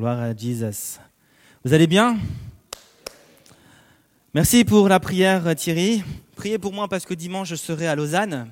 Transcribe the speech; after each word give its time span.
Gloire 0.00 0.20
à 0.20 0.34
Jesus. 0.34 0.98
Vous 1.62 1.74
allez 1.74 1.86
bien? 1.86 2.18
Merci 4.32 4.64
pour 4.64 4.88
la 4.88 4.98
prière 4.98 5.54
Thierry. 5.54 6.02
Priez 6.36 6.58
pour 6.58 6.72
moi 6.72 6.88
parce 6.88 7.04
que 7.04 7.12
dimanche 7.12 7.50
je 7.50 7.54
serai 7.54 7.86
à 7.86 7.94
Lausanne. 7.94 8.48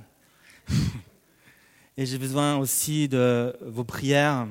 Et 1.97 2.05
j'ai 2.05 2.19
besoin 2.19 2.59
aussi 2.59 3.09
de 3.09 3.57
vos 3.63 3.83
prières. 3.83 4.47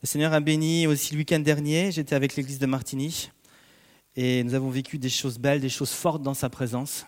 Le 0.00 0.06
Seigneur 0.06 0.32
a 0.32 0.40
béni 0.40 0.86
aussi 0.86 1.12
le 1.12 1.18
week-end 1.18 1.40
dernier. 1.40 1.92
J'étais 1.92 2.14
avec 2.14 2.36
l'église 2.36 2.58
de 2.58 2.64
Martigny. 2.64 3.30
Et 4.16 4.42
nous 4.44 4.54
avons 4.54 4.70
vécu 4.70 4.96
des 4.96 5.10
choses 5.10 5.38
belles, 5.38 5.60
des 5.60 5.68
choses 5.68 5.92
fortes 5.92 6.22
dans 6.22 6.32
sa 6.32 6.48
présence. 6.48 7.06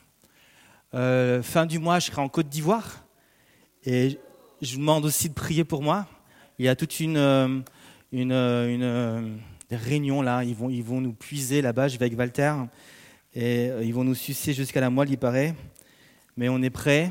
Euh, 0.92 1.42
fin 1.42 1.64
du 1.64 1.78
mois, 1.78 2.00
je 2.00 2.10
serai 2.10 2.20
en 2.20 2.28
Côte 2.28 2.50
d'Ivoire. 2.50 3.06
Et 3.86 4.18
je 4.60 4.72
vous 4.74 4.80
demande 4.80 5.06
aussi 5.06 5.30
de 5.30 5.34
prier 5.34 5.64
pour 5.64 5.80
moi. 5.80 6.06
Il 6.58 6.66
y 6.66 6.68
a 6.68 6.76
toute 6.76 7.00
une, 7.00 7.16
euh, 7.16 7.60
une, 8.22 8.32
euh, 8.32 9.38
une, 9.70 9.76
réunion 9.76 10.22
là. 10.22 10.44
Ils 10.44 10.54
vont, 10.54 10.70
ils 10.70 10.82
vont 10.82 11.00
nous 11.00 11.12
puiser 11.12 11.62
là-bas. 11.62 11.88
Je 11.88 11.98
vais 11.98 12.06
avec 12.06 12.18
Walter. 12.18 12.52
Et 13.34 13.70
ils 13.82 13.92
vont 13.92 14.04
nous 14.04 14.14
sucer 14.14 14.54
jusqu'à 14.54 14.80
la 14.80 14.88
moelle, 14.88 15.10
il 15.10 15.18
paraît. 15.18 15.54
Mais 16.36 16.48
on 16.48 16.62
est 16.62 16.70
prêt 16.70 17.10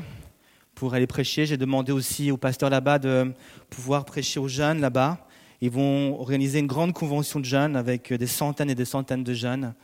pour 0.74 0.94
aller 0.94 1.06
prêcher. 1.06 1.46
J'ai 1.46 1.56
demandé 1.56 1.92
aussi 1.92 2.30
au 2.30 2.36
pasteur 2.36 2.68
là-bas 2.68 2.98
de 2.98 3.32
pouvoir 3.70 4.04
prêcher 4.04 4.40
aux 4.40 4.48
jeunes 4.48 4.80
là-bas. 4.80 5.26
Ils 5.60 5.70
vont 5.70 6.20
organiser 6.20 6.58
une 6.58 6.66
grande 6.66 6.92
convention 6.92 7.40
de 7.40 7.44
jeunes 7.44 7.76
avec 7.76 8.12
des 8.12 8.26
centaines 8.26 8.70
et 8.70 8.74
des 8.74 8.84
centaines 8.84 9.24
de 9.24 9.32
jeunes. 9.32 9.74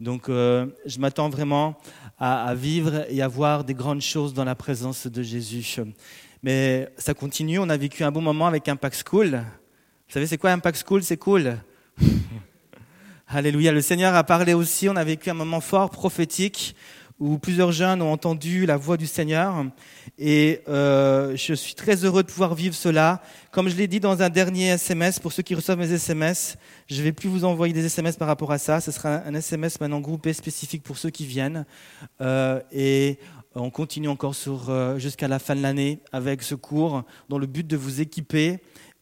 Donc 0.00 0.28
euh, 0.28 0.66
je 0.86 0.98
m'attends 0.98 1.28
vraiment 1.28 1.76
à, 2.18 2.46
à, 2.46 2.54
vivre 2.54 3.04
et 3.10 3.20
à 3.20 3.28
voir 3.28 3.62
des 3.62 3.74
grandes 3.74 4.00
choses 4.00 4.32
dans 4.32 4.44
la 4.44 4.54
présence 4.54 5.06
de 5.06 5.22
Jésus. 5.22 5.80
Mais 6.42 6.88
ça 6.96 7.12
continue, 7.12 7.58
on 7.58 7.68
a 7.68 7.76
vécu 7.76 8.04
un 8.04 8.10
bon 8.10 8.22
moment 8.22 8.46
avec 8.46 8.68
Impact 8.68 9.04
School. 9.06 9.42
Vous 10.08 10.14
savez 10.14 10.26
c'est 10.26 10.38
quoi 10.38 10.52
Impact 10.52 10.82
School? 10.86 11.02
C'est 11.02 11.18
cool. 11.18 11.58
Alléluia, 13.28 13.72
le 13.72 13.82
Seigneur 13.82 14.14
a 14.14 14.24
parlé 14.24 14.54
aussi, 14.54 14.88
on 14.88 14.96
a 14.96 15.04
vécu 15.04 15.28
un 15.28 15.34
moment 15.34 15.60
fort 15.60 15.90
prophétique 15.90 16.74
où 17.20 17.36
plusieurs 17.36 17.72
jeunes 17.72 18.00
ont 18.00 18.10
entendu 18.10 18.64
la 18.64 18.78
voix 18.78 18.96
du 18.96 19.06
Seigneur. 19.06 19.66
Et 20.18 20.62
euh, 20.66 21.36
je 21.36 21.52
suis 21.52 21.74
très 21.74 22.06
heureux 22.06 22.22
de 22.22 22.28
pouvoir 22.28 22.54
vivre 22.54 22.74
cela. 22.74 23.20
Comme 23.50 23.68
je 23.68 23.76
l'ai 23.76 23.86
dit 23.86 24.00
dans 24.00 24.22
un 24.22 24.30
dernier 24.30 24.68
SMS, 24.68 25.18
pour 25.18 25.30
ceux 25.30 25.42
qui 25.42 25.54
reçoivent 25.54 25.78
mes 25.78 25.92
SMS, 25.92 26.56
je 26.86 26.96
ne 26.96 27.02
vais 27.02 27.12
plus 27.12 27.28
vous 27.28 27.44
envoyer 27.44 27.74
des 27.74 27.84
SMS 27.84 28.16
par 28.16 28.28
rapport 28.28 28.50
à 28.50 28.56
ça. 28.56 28.80
Ce 28.80 28.90
sera 28.90 29.16
un 29.26 29.34
SMS 29.34 29.78
maintenant 29.78 30.00
groupé 30.00 30.32
spécifique 30.32 30.82
pour 30.84 30.96
ceux 30.96 31.10
qui 31.10 31.26
viennent. 31.26 31.66
Euh, 32.22 32.62
et 32.72 33.18
on 33.54 33.68
continue 33.68 34.08
encore 34.08 34.34
euh, 34.70 34.98
jusqu'à 34.98 35.28
la 35.28 35.38
fin 35.38 35.54
de 35.54 35.60
l'année 35.60 36.00
avec 36.12 36.42
ce 36.42 36.54
cours 36.54 37.02
dans 37.28 37.38
le 37.38 37.46
but 37.46 37.66
de 37.66 37.76
vous 37.76 38.00
équiper 38.00 38.60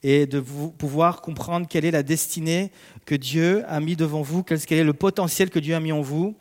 et 0.08 0.24
de 0.26 0.38
vous 0.38 0.70
pouvoir 0.70 1.20
comprendre 1.20 1.66
quelle 1.68 1.84
est 1.84 1.90
la 1.90 2.04
destinée 2.04 2.70
que 3.06 3.16
Dieu 3.16 3.64
a 3.66 3.80
mis 3.80 3.96
devant 3.96 4.22
vous, 4.22 4.44
quel 4.44 4.78
est 4.78 4.84
le 4.84 4.92
potentiel 4.92 5.50
que 5.50 5.58
Dieu 5.58 5.74
a 5.74 5.80
mis 5.80 5.90
en 5.90 6.00
vous 6.00 6.36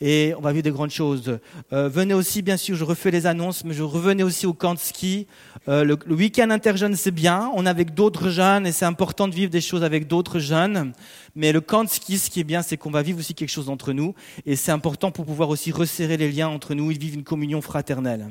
et 0.00 0.32
on 0.38 0.40
va 0.40 0.52
vivre 0.52 0.62
des 0.62 0.70
grandes 0.70 0.90
choses. 0.90 1.38
Euh, 1.74 1.90
venez 1.90 2.14
aussi, 2.14 2.40
bien 2.40 2.56
sûr, 2.56 2.74
je 2.74 2.84
refais 2.84 3.10
les 3.10 3.26
annonces, 3.26 3.62
mais 3.64 3.74
je 3.74 3.82
revenais 3.82 4.22
aussi 4.22 4.46
au 4.46 4.54
camp 4.54 4.72
de 4.72 4.78
ski. 4.78 5.26
Euh, 5.68 5.84
le, 5.84 5.98
week-end 6.14 6.48
interjeune, 6.48 6.96
c'est 6.96 7.10
bien, 7.10 7.50
on 7.54 7.66
est 7.66 7.68
avec 7.68 7.92
d'autres 7.92 8.30
jeunes 8.30 8.66
et 8.66 8.72
c'est 8.72 8.86
important 8.86 9.28
de 9.28 9.34
vivre 9.34 9.50
des 9.50 9.60
choses 9.60 9.84
avec 9.84 10.06
d'autres 10.08 10.38
jeunes. 10.38 10.94
Mais 11.34 11.52
le 11.52 11.60
camp 11.60 11.84
de 11.84 11.90
ski, 11.90 12.16
ce 12.16 12.30
qui 12.30 12.40
est 12.40 12.44
bien, 12.44 12.62
c'est 12.62 12.78
qu'on 12.78 12.90
va 12.90 13.02
vivre 13.02 13.18
aussi 13.18 13.34
quelque 13.34 13.50
chose 13.50 13.68
entre 13.68 13.92
nous 13.92 14.14
et 14.46 14.56
c'est 14.56 14.72
important 14.72 15.10
pour 15.10 15.26
pouvoir 15.26 15.50
aussi 15.50 15.72
resserrer 15.72 16.16
les 16.16 16.32
liens 16.32 16.48
entre 16.48 16.72
nous 16.72 16.90
et 16.90 16.94
vivre 16.94 17.16
une 17.16 17.24
communion 17.24 17.60
fraternelle. 17.60 18.30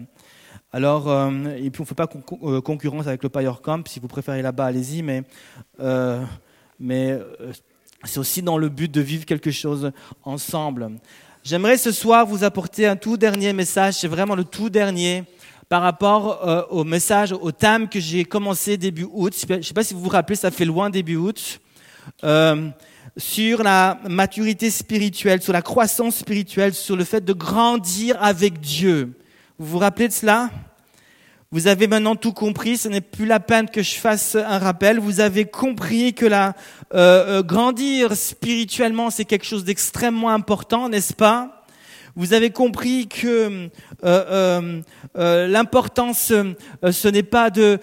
Alors, 0.71 1.09
euh, 1.09 1.31
et 1.57 1.71
puis 1.71 1.81
on 1.81 1.83
ne 1.83 1.87
fait 1.87 1.95
pas 1.95 2.07
euh, 2.43 2.61
concurrence 2.61 3.07
avec 3.07 3.23
le 3.23 3.29
Pire 3.29 3.59
Camp. 3.61 3.87
Si 3.87 3.99
vous 3.99 4.07
préférez 4.07 4.43
là-bas, 4.43 4.65
allez-y. 4.65 5.01
Mais, 5.01 5.23
euh, 5.79 6.23
mais 6.79 7.11
euh, 7.11 7.51
c'est 8.03 8.19
aussi 8.19 8.43
dans 8.43 8.57
le 8.59 8.69
but 8.69 8.91
de 8.91 9.01
vivre 9.01 9.25
quelque 9.25 9.49
chose 9.49 9.91
ensemble. 10.23 10.91
J'aimerais 11.43 11.77
ce 11.77 11.91
soir 11.91 12.27
vous 12.27 12.43
apporter 12.43 12.85
un 12.85 12.95
tout 12.95 13.17
dernier 13.17 13.51
message, 13.51 13.95
c'est 13.95 14.07
vraiment 14.07 14.35
le 14.35 14.43
tout 14.43 14.69
dernier 14.69 15.23
par 15.69 15.81
rapport 15.81 16.47
euh, 16.47 16.61
au 16.69 16.83
message, 16.83 17.31
au 17.31 17.51
thème 17.51 17.89
que 17.89 17.99
j'ai 17.99 18.23
commencé 18.23 18.77
début 18.77 19.07
août. 19.11 19.33
Je 19.35 19.53
ne 19.55 19.61
sais 19.61 19.73
pas 19.73 19.83
si 19.83 19.95
vous 19.95 20.01
vous 20.01 20.09
rappelez, 20.09 20.35
ça 20.35 20.51
fait 20.51 20.65
loin 20.65 20.91
début 20.91 21.15
août. 21.15 21.59
Sur 23.17 23.63
la 23.63 23.99
maturité 24.07 24.69
spirituelle, 24.69 25.41
sur 25.41 25.53
la 25.53 25.61
croissance 25.61 26.17
spirituelle, 26.17 26.73
sur 26.73 26.95
le 26.95 27.03
fait 27.03 27.25
de 27.25 27.33
grandir 27.33 28.21
avec 28.21 28.59
Dieu. 28.59 29.13
Vous 29.59 29.65
vous 29.65 29.79
rappelez 29.79 30.07
de 30.07 30.13
cela? 30.13 30.49
Vous 31.51 31.67
avez 31.67 31.87
maintenant 31.87 32.15
tout 32.15 32.31
compris, 32.31 32.77
ce 32.77 32.87
n'est 32.87 33.01
plus 33.01 33.25
la 33.25 33.41
peine 33.41 33.69
que 33.69 33.83
je 33.83 33.95
fasse 33.95 34.35
un 34.35 34.57
rappel. 34.57 34.99
Vous 34.99 35.19
avez 35.19 35.43
compris 35.43 36.13
que 36.13 36.25
la 36.25 36.55
euh, 36.93 37.39
euh, 37.39 37.43
grandir 37.43 38.15
spirituellement, 38.15 39.09
c'est 39.09 39.25
quelque 39.25 39.43
chose 39.43 39.65
d'extrêmement 39.65 40.29
important, 40.29 40.87
n'est-ce 40.87 41.13
pas? 41.13 41.65
Vous 42.15 42.31
avez 42.31 42.51
compris 42.51 43.09
que 43.09 43.69
euh, 44.05 44.81
euh 45.17 45.47
l'importance, 45.49 46.31
ce 46.31 47.07
n'est 47.09 47.23
pas 47.23 47.49
de, 47.49 47.79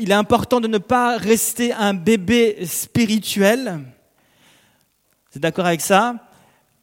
il 0.00 0.10
est 0.10 0.14
important 0.14 0.60
de 0.60 0.66
ne 0.66 0.78
pas 0.78 1.16
rester 1.16 1.72
un 1.72 1.94
bébé 1.94 2.66
spirituel. 2.66 3.78
Vous 5.30 5.36
êtes 5.36 5.42
d'accord 5.42 5.66
avec 5.66 5.80
ça? 5.80 6.16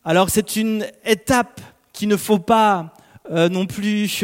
Alors 0.05 0.29
c'est 0.29 0.55
une 0.55 0.87
étape 1.03 1.59
qu'il 1.91 2.07
ne 2.07 2.15
faut 2.15 2.39
pas 2.39 2.93
non 3.29 3.65
plus 3.65 4.23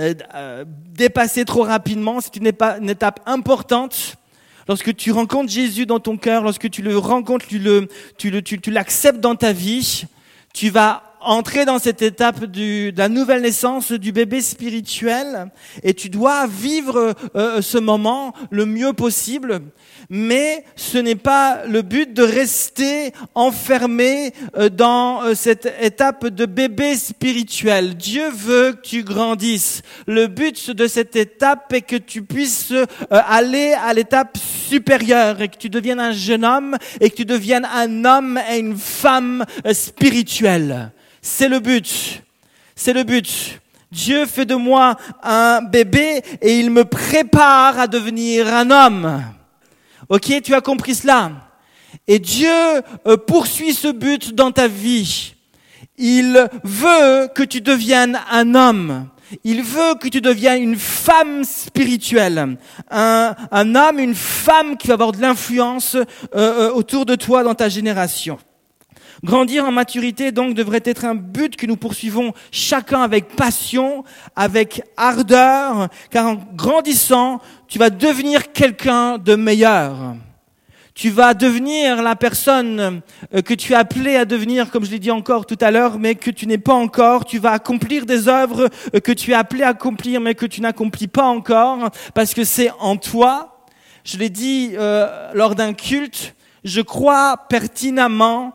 euh, 0.00 0.14
euh, 0.34 0.64
dépasser 0.66 1.44
trop 1.44 1.64
rapidement. 1.64 2.20
C'est 2.20 2.36
une, 2.36 2.50
une 2.80 2.90
étape 2.90 3.20
importante. 3.26 4.16
Lorsque 4.66 4.96
tu 4.96 5.12
rencontres 5.12 5.50
Jésus 5.50 5.86
dans 5.86 6.00
ton 6.00 6.16
cœur, 6.16 6.44
lorsque 6.44 6.70
tu 6.70 6.82
le 6.82 6.96
rencontres, 6.96 7.46
tu 7.46 7.58
le, 7.58 7.88
tu 8.16 8.30
le, 8.30 8.42
tu 8.42 8.70
l'acceptes 8.70 9.20
dans 9.20 9.34
ta 9.34 9.52
vie, 9.52 10.04
tu 10.54 10.70
vas 10.70 11.11
entrer 11.24 11.64
dans 11.64 11.78
cette 11.78 12.02
étape 12.02 12.44
du, 12.44 12.92
de 12.92 12.98
la 12.98 13.08
nouvelle 13.08 13.42
naissance 13.42 13.92
du 13.92 14.12
bébé 14.12 14.40
spirituel 14.40 15.50
et 15.82 15.94
tu 15.94 16.08
dois 16.08 16.46
vivre 16.46 17.14
euh, 17.36 17.62
ce 17.62 17.78
moment 17.78 18.34
le 18.50 18.66
mieux 18.66 18.92
possible 18.92 19.62
mais 20.14 20.64
ce 20.76 20.98
n'est 20.98 21.14
pas 21.14 21.64
le 21.66 21.80
but 21.80 22.12
de 22.12 22.22
rester 22.22 23.12
enfermé 23.34 24.32
euh, 24.58 24.68
dans 24.68 25.22
euh, 25.22 25.34
cette 25.34 25.72
étape 25.80 26.26
de 26.26 26.44
bébé 26.44 26.96
spirituel. 26.96 27.96
Dieu 27.96 28.28
veut 28.28 28.72
que 28.72 28.82
tu 28.82 29.04
grandisses. 29.04 29.80
Le 30.06 30.26
but 30.26 30.70
de 30.70 30.86
cette 30.86 31.16
étape 31.16 31.72
est 31.72 31.80
que 31.80 31.96
tu 31.96 32.22
puisses 32.22 32.72
euh, 32.72 32.84
aller 33.10 33.72
à 33.72 33.94
l'étape 33.94 34.36
supérieure 34.36 35.40
et 35.40 35.48
que 35.48 35.56
tu 35.56 35.70
deviennes 35.70 36.00
un 36.00 36.12
jeune 36.12 36.44
homme 36.44 36.76
et 37.00 37.08
que 37.08 37.16
tu 37.16 37.24
deviennes 37.24 37.66
un 37.72 38.04
homme 38.04 38.38
et 38.50 38.58
une 38.58 38.76
femme 38.76 39.46
spirituelle. 39.72 40.92
C'est 41.22 41.48
le 41.48 41.60
but. 41.60 42.22
C'est 42.74 42.92
le 42.92 43.04
but. 43.04 43.60
Dieu 43.92 44.26
fait 44.26 44.44
de 44.44 44.56
moi 44.56 44.96
un 45.22 45.62
bébé 45.62 46.22
et 46.40 46.58
il 46.58 46.70
me 46.70 46.84
prépare 46.84 47.78
à 47.78 47.86
devenir 47.86 48.52
un 48.52 48.70
homme. 48.70 49.22
Ok, 50.08 50.32
tu 50.42 50.54
as 50.54 50.60
compris 50.60 50.96
cela? 50.96 51.30
Et 52.08 52.18
Dieu 52.18 52.50
euh, 53.06 53.16
poursuit 53.16 53.72
ce 53.72 53.88
but 53.88 54.34
dans 54.34 54.50
ta 54.50 54.66
vie. 54.66 55.34
Il 55.96 56.48
veut 56.64 57.28
que 57.34 57.42
tu 57.42 57.60
deviennes 57.60 58.18
un 58.30 58.54
homme. 58.54 59.08
Il 59.44 59.62
veut 59.62 59.94
que 60.00 60.08
tu 60.08 60.20
deviennes 60.20 60.62
une 60.62 60.78
femme 60.78 61.44
spirituelle, 61.44 62.56
un, 62.90 63.34
un 63.50 63.74
homme, 63.74 63.98
une 63.98 64.14
femme 64.14 64.76
qui 64.76 64.88
va 64.88 64.94
avoir 64.94 65.12
de 65.12 65.20
l'influence 65.20 65.94
euh, 65.94 66.04
euh, 66.34 66.70
autour 66.72 67.06
de 67.06 67.14
toi 67.14 67.42
dans 67.42 67.54
ta 67.54 67.68
génération. 67.68 68.38
Grandir 69.24 69.64
en 69.64 69.72
maturité, 69.72 70.32
donc, 70.32 70.54
devrait 70.54 70.82
être 70.84 71.04
un 71.04 71.14
but 71.14 71.56
que 71.56 71.66
nous 71.66 71.76
poursuivons 71.76 72.32
chacun 72.50 73.02
avec 73.02 73.28
passion, 73.36 74.04
avec 74.36 74.82
ardeur, 74.96 75.88
car 76.10 76.26
en 76.26 76.36
grandissant, 76.54 77.40
tu 77.68 77.78
vas 77.78 77.90
devenir 77.90 78.52
quelqu'un 78.52 79.18
de 79.18 79.34
meilleur. 79.34 80.16
Tu 80.94 81.08
vas 81.08 81.32
devenir 81.32 82.02
la 82.02 82.16
personne 82.16 83.00
euh, 83.34 83.40
que 83.40 83.54
tu 83.54 83.72
es 83.72 83.76
appelé 83.76 84.16
à 84.16 84.26
devenir, 84.26 84.70
comme 84.70 84.84
je 84.84 84.90
l'ai 84.90 84.98
dit 84.98 85.10
encore 85.10 85.46
tout 85.46 85.56
à 85.60 85.70
l'heure, 85.70 85.98
mais 85.98 86.16
que 86.16 86.30
tu 86.30 86.46
n'es 86.46 86.58
pas 86.58 86.74
encore. 86.74 87.24
Tu 87.24 87.38
vas 87.38 87.52
accomplir 87.52 88.04
des 88.04 88.28
œuvres 88.28 88.68
euh, 88.94 89.00
que 89.00 89.12
tu 89.12 89.30
es 89.30 89.34
appelé 89.34 89.62
à 89.62 89.68
accomplir, 89.68 90.20
mais 90.20 90.34
que 90.34 90.44
tu 90.44 90.60
n'accomplis 90.60 91.08
pas 91.08 91.24
encore, 91.24 91.90
parce 92.14 92.34
que 92.34 92.44
c'est 92.44 92.70
en 92.78 92.96
toi. 92.96 93.64
Je 94.04 94.18
l'ai 94.18 94.28
dit 94.28 94.72
euh, 94.74 95.30
lors 95.32 95.54
d'un 95.54 95.72
culte, 95.72 96.34
je 96.62 96.82
crois 96.82 97.38
pertinemment 97.48 98.52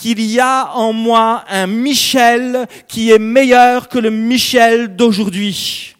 qu'il 0.00 0.22
y 0.22 0.40
a 0.40 0.74
en 0.76 0.94
moi 0.94 1.44
un 1.50 1.66
Michel 1.66 2.66
qui 2.88 3.10
est 3.10 3.18
meilleur 3.18 3.90
que 3.90 3.98
le 3.98 4.10
Michel 4.10 4.96
d'aujourd'hui. 4.96 5.94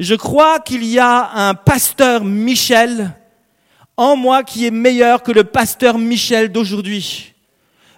Je 0.00 0.16
crois 0.16 0.58
qu'il 0.58 0.84
y 0.84 0.98
a 0.98 1.30
un 1.32 1.54
pasteur 1.54 2.24
Michel 2.24 3.12
en 3.96 4.16
moi 4.16 4.42
qui 4.42 4.66
est 4.66 4.72
meilleur 4.72 5.22
que 5.22 5.30
le 5.30 5.44
pasteur 5.44 5.98
Michel 5.98 6.50
d'aujourd'hui. 6.50 7.32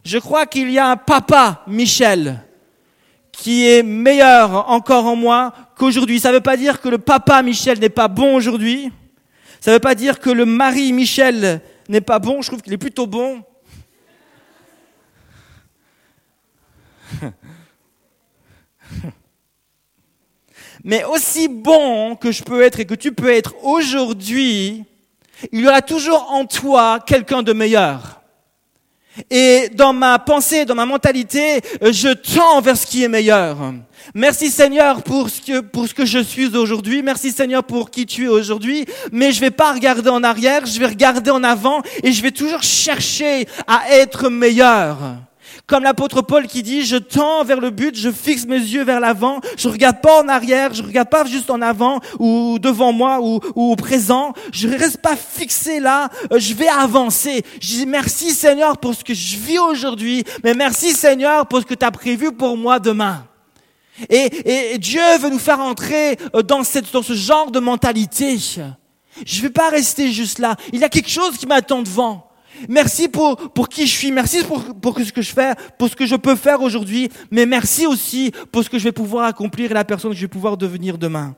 Je 0.04 0.18
crois 0.18 0.44
qu'il 0.44 0.70
y 0.70 0.78
a 0.78 0.88
un 0.88 0.98
papa 0.98 1.62
Michel 1.66 2.44
qui 3.32 3.66
est 3.66 3.82
meilleur 3.82 4.68
encore 4.68 5.06
en 5.06 5.16
moi 5.16 5.54
qu'aujourd'hui. 5.78 6.20
Ça 6.20 6.28
ne 6.28 6.34
veut 6.34 6.42
pas 6.42 6.58
dire 6.58 6.82
que 6.82 6.90
le 6.90 6.98
papa 6.98 7.42
Michel 7.42 7.78
n'est 7.78 7.88
pas 7.88 8.08
bon 8.08 8.34
aujourd'hui. 8.34 8.92
Ça 9.58 9.70
ne 9.70 9.76
veut 9.76 9.80
pas 9.80 9.94
dire 9.94 10.20
que 10.20 10.28
le 10.28 10.44
mari 10.44 10.92
Michel 10.92 11.62
n'est 11.88 12.02
pas 12.02 12.18
bon. 12.18 12.42
Je 12.42 12.48
trouve 12.48 12.60
qu'il 12.60 12.74
est 12.74 12.76
plutôt 12.76 13.06
bon. 13.06 13.42
Mais 20.84 21.04
aussi 21.04 21.48
bon 21.48 22.16
que 22.16 22.30
je 22.30 22.42
peux 22.42 22.62
être 22.62 22.80
et 22.80 22.84
que 22.84 22.94
tu 22.94 23.12
peux 23.12 23.32
être 23.32 23.54
aujourd'hui, 23.62 24.84
il 25.52 25.60
y 25.60 25.66
aura 25.66 25.82
toujours 25.82 26.30
en 26.30 26.44
toi 26.44 27.00
quelqu'un 27.06 27.42
de 27.42 27.52
meilleur. 27.52 28.20
Et 29.30 29.70
dans 29.72 29.92
ma 29.92 30.18
pensée, 30.18 30.64
dans 30.64 30.74
ma 30.74 30.86
mentalité, 30.86 31.60
je 31.80 32.12
tends 32.12 32.60
vers 32.60 32.76
ce 32.76 32.86
qui 32.86 33.04
est 33.04 33.08
meilleur. 33.08 33.56
Merci 34.12 34.50
Seigneur 34.50 35.02
pour 35.02 35.30
ce 35.30 35.40
que, 35.40 35.60
pour 35.60 35.88
ce 35.88 35.94
que 35.94 36.04
je 36.04 36.18
suis 36.18 36.54
aujourd'hui. 36.56 37.02
Merci 37.02 37.30
Seigneur 37.30 37.62
pour 37.62 37.90
qui 37.90 38.06
tu 38.06 38.24
es 38.24 38.28
aujourd'hui. 38.28 38.84
Mais 39.12 39.32
je 39.32 39.40
vais 39.40 39.52
pas 39.52 39.72
regarder 39.72 40.10
en 40.10 40.24
arrière, 40.24 40.66
je 40.66 40.78
vais 40.78 40.86
regarder 40.86 41.30
en 41.30 41.44
avant 41.44 41.80
et 42.02 42.12
je 42.12 42.22
vais 42.22 42.32
toujours 42.32 42.62
chercher 42.62 43.46
à 43.66 43.88
être 43.90 44.28
meilleur. 44.28 44.98
Comme 45.66 45.82
l'apôtre 45.82 46.20
Paul 46.20 46.46
qui 46.46 46.62
dit, 46.62 46.84
je 46.84 46.96
tends 46.96 47.42
vers 47.42 47.58
le 47.58 47.70
but, 47.70 47.96
je 47.96 48.10
fixe 48.10 48.44
mes 48.44 48.58
yeux 48.58 48.84
vers 48.84 49.00
l'avant, 49.00 49.40
je 49.56 49.68
regarde 49.68 50.02
pas 50.02 50.22
en 50.22 50.28
arrière, 50.28 50.74
je 50.74 50.82
regarde 50.82 51.08
pas 51.08 51.24
juste 51.24 51.48
en 51.48 51.62
avant 51.62 52.00
ou 52.18 52.58
devant 52.58 52.92
moi 52.92 53.20
ou, 53.22 53.40
au 53.54 53.74
présent, 53.74 54.34
je 54.52 54.68
reste 54.68 54.98
pas 54.98 55.16
fixé 55.16 55.80
là, 55.80 56.10
euh, 56.32 56.38
je 56.38 56.52
vais 56.52 56.68
avancer. 56.68 57.42
Je 57.62 57.68
dis 57.68 57.86
merci 57.86 58.32
Seigneur 58.32 58.76
pour 58.76 58.94
ce 58.94 59.02
que 59.02 59.14
je 59.14 59.36
vis 59.38 59.58
aujourd'hui, 59.58 60.22
mais 60.42 60.52
merci 60.52 60.92
Seigneur 60.92 61.46
pour 61.46 61.60
ce 61.60 61.64
que 61.64 61.74
tu 61.74 61.86
as 61.86 61.90
prévu 61.90 62.30
pour 62.32 62.58
moi 62.58 62.78
demain. 62.78 63.26
Et, 64.10 64.74
et, 64.74 64.78
Dieu 64.78 65.00
veut 65.18 65.30
nous 65.30 65.38
faire 65.38 65.60
entrer 65.60 66.18
euh, 66.34 66.42
dans, 66.42 66.62
cette, 66.62 66.92
dans 66.92 67.02
ce 67.02 67.14
genre 67.14 67.50
de 67.50 67.60
mentalité. 67.60 68.36
Je 68.36 69.36
ne 69.38 69.42
vais 69.42 69.50
pas 69.50 69.70
rester 69.70 70.12
juste 70.12 70.40
là. 70.40 70.56
Il 70.74 70.80
y 70.80 70.84
a 70.84 70.90
quelque 70.90 71.08
chose 71.10 71.38
qui 71.38 71.46
m'attend 71.46 71.80
devant. 71.80 72.28
Merci 72.68 73.08
pour, 73.08 73.36
qui 73.68 73.86
je 73.86 73.92
suis, 73.92 74.12
merci 74.12 74.42
pour 74.44 74.98
ce 74.98 75.12
que 75.12 75.22
je 75.22 75.32
fais, 75.32 75.54
pour 75.78 75.88
ce 75.88 75.96
que 75.96 76.06
je 76.06 76.16
peux 76.16 76.36
faire 76.36 76.62
aujourd'hui, 76.62 77.10
mais 77.30 77.46
merci 77.46 77.86
aussi 77.86 78.32
pour 78.52 78.62
ce 78.64 78.70
que 78.70 78.78
je 78.78 78.84
vais 78.84 78.92
pouvoir 78.92 79.26
accomplir 79.26 79.70
et 79.70 79.74
la 79.74 79.84
personne 79.84 80.10
que 80.10 80.16
je 80.16 80.22
vais 80.22 80.28
pouvoir 80.28 80.56
devenir 80.56 80.98
demain. 80.98 81.34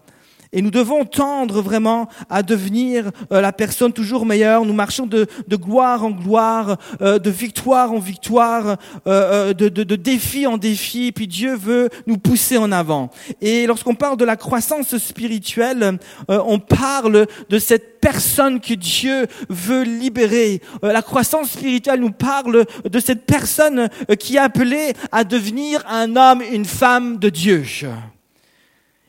Et 0.52 0.62
nous 0.62 0.70
devons 0.70 1.04
tendre 1.04 1.60
vraiment 1.60 2.08
à 2.30 2.42
devenir 2.42 3.10
euh, 3.32 3.40
la 3.40 3.52
personne 3.52 3.92
toujours 3.92 4.26
meilleure. 4.26 4.64
Nous 4.64 4.72
marchons 4.72 5.06
de, 5.06 5.26
de 5.46 5.56
gloire 5.56 6.04
en 6.04 6.10
gloire, 6.10 6.76
euh, 7.00 7.18
de 7.18 7.30
victoire 7.30 7.92
en 7.92 7.98
victoire, 7.98 8.76
euh, 9.06 9.52
de, 9.52 9.68
de, 9.68 9.82
de, 9.82 9.96
défi 9.96 10.46
en 10.46 10.56
défi. 10.56 11.12
Puis 11.12 11.26
Dieu 11.26 11.56
veut 11.56 11.88
nous 12.06 12.18
pousser 12.18 12.56
en 12.56 12.72
avant. 12.72 13.10
Et 13.40 13.66
lorsqu'on 13.66 13.94
parle 13.94 14.16
de 14.16 14.24
la 14.24 14.36
croissance 14.36 14.96
spirituelle, 14.98 15.98
on 16.28 16.58
parle 16.58 17.26
de 17.48 17.58
cette 17.58 18.00
personne 18.00 18.60
que 18.60 18.74
Dieu 18.74 19.26
veut 19.48 19.82
libérer. 19.82 20.60
la 20.82 21.02
croissance 21.02 21.50
spirituelle 21.50 22.00
nous 22.00 22.12
parle 22.12 22.64
de 22.84 22.98
cette 23.00 23.26
personne 23.26 23.88
qui 24.18 24.36
est 24.36 24.40
appelée 24.40 24.92
à 25.12 25.24
devenir 25.24 25.82
un 25.88 26.16
homme, 26.16 26.42
une 26.52 26.64
femme 26.64 27.18
de 27.18 27.28
Dieu. 27.28 27.64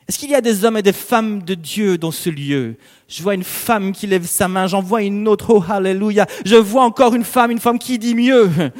Est-ce 0.08 0.18
qu'il 0.18 0.30
y 0.30 0.34
a 0.34 0.40
des 0.40 0.64
hommes 0.64 0.78
et 0.78 0.82
des 0.82 0.94
femmes 0.94 1.42
de 1.42 1.52
Dieu 1.52 1.98
dans 1.98 2.10
ce 2.10 2.30
lieu? 2.30 2.76
Je 3.08 3.22
vois 3.22 3.34
une 3.34 3.44
femme 3.44 3.92
qui 3.92 4.06
lève 4.06 4.24
sa 4.24 4.48
main, 4.48 4.66
j'en 4.66 4.80
vois 4.80 5.02
une 5.02 5.28
autre, 5.28 5.50
oh 5.50 5.62
alléluia. 5.68 6.26
Je 6.46 6.56
vois 6.56 6.82
encore 6.84 7.14
une 7.14 7.24
femme, 7.24 7.50
une 7.50 7.60
femme 7.60 7.78
qui 7.78 7.98
dit 7.98 8.14
mieux. 8.14 8.50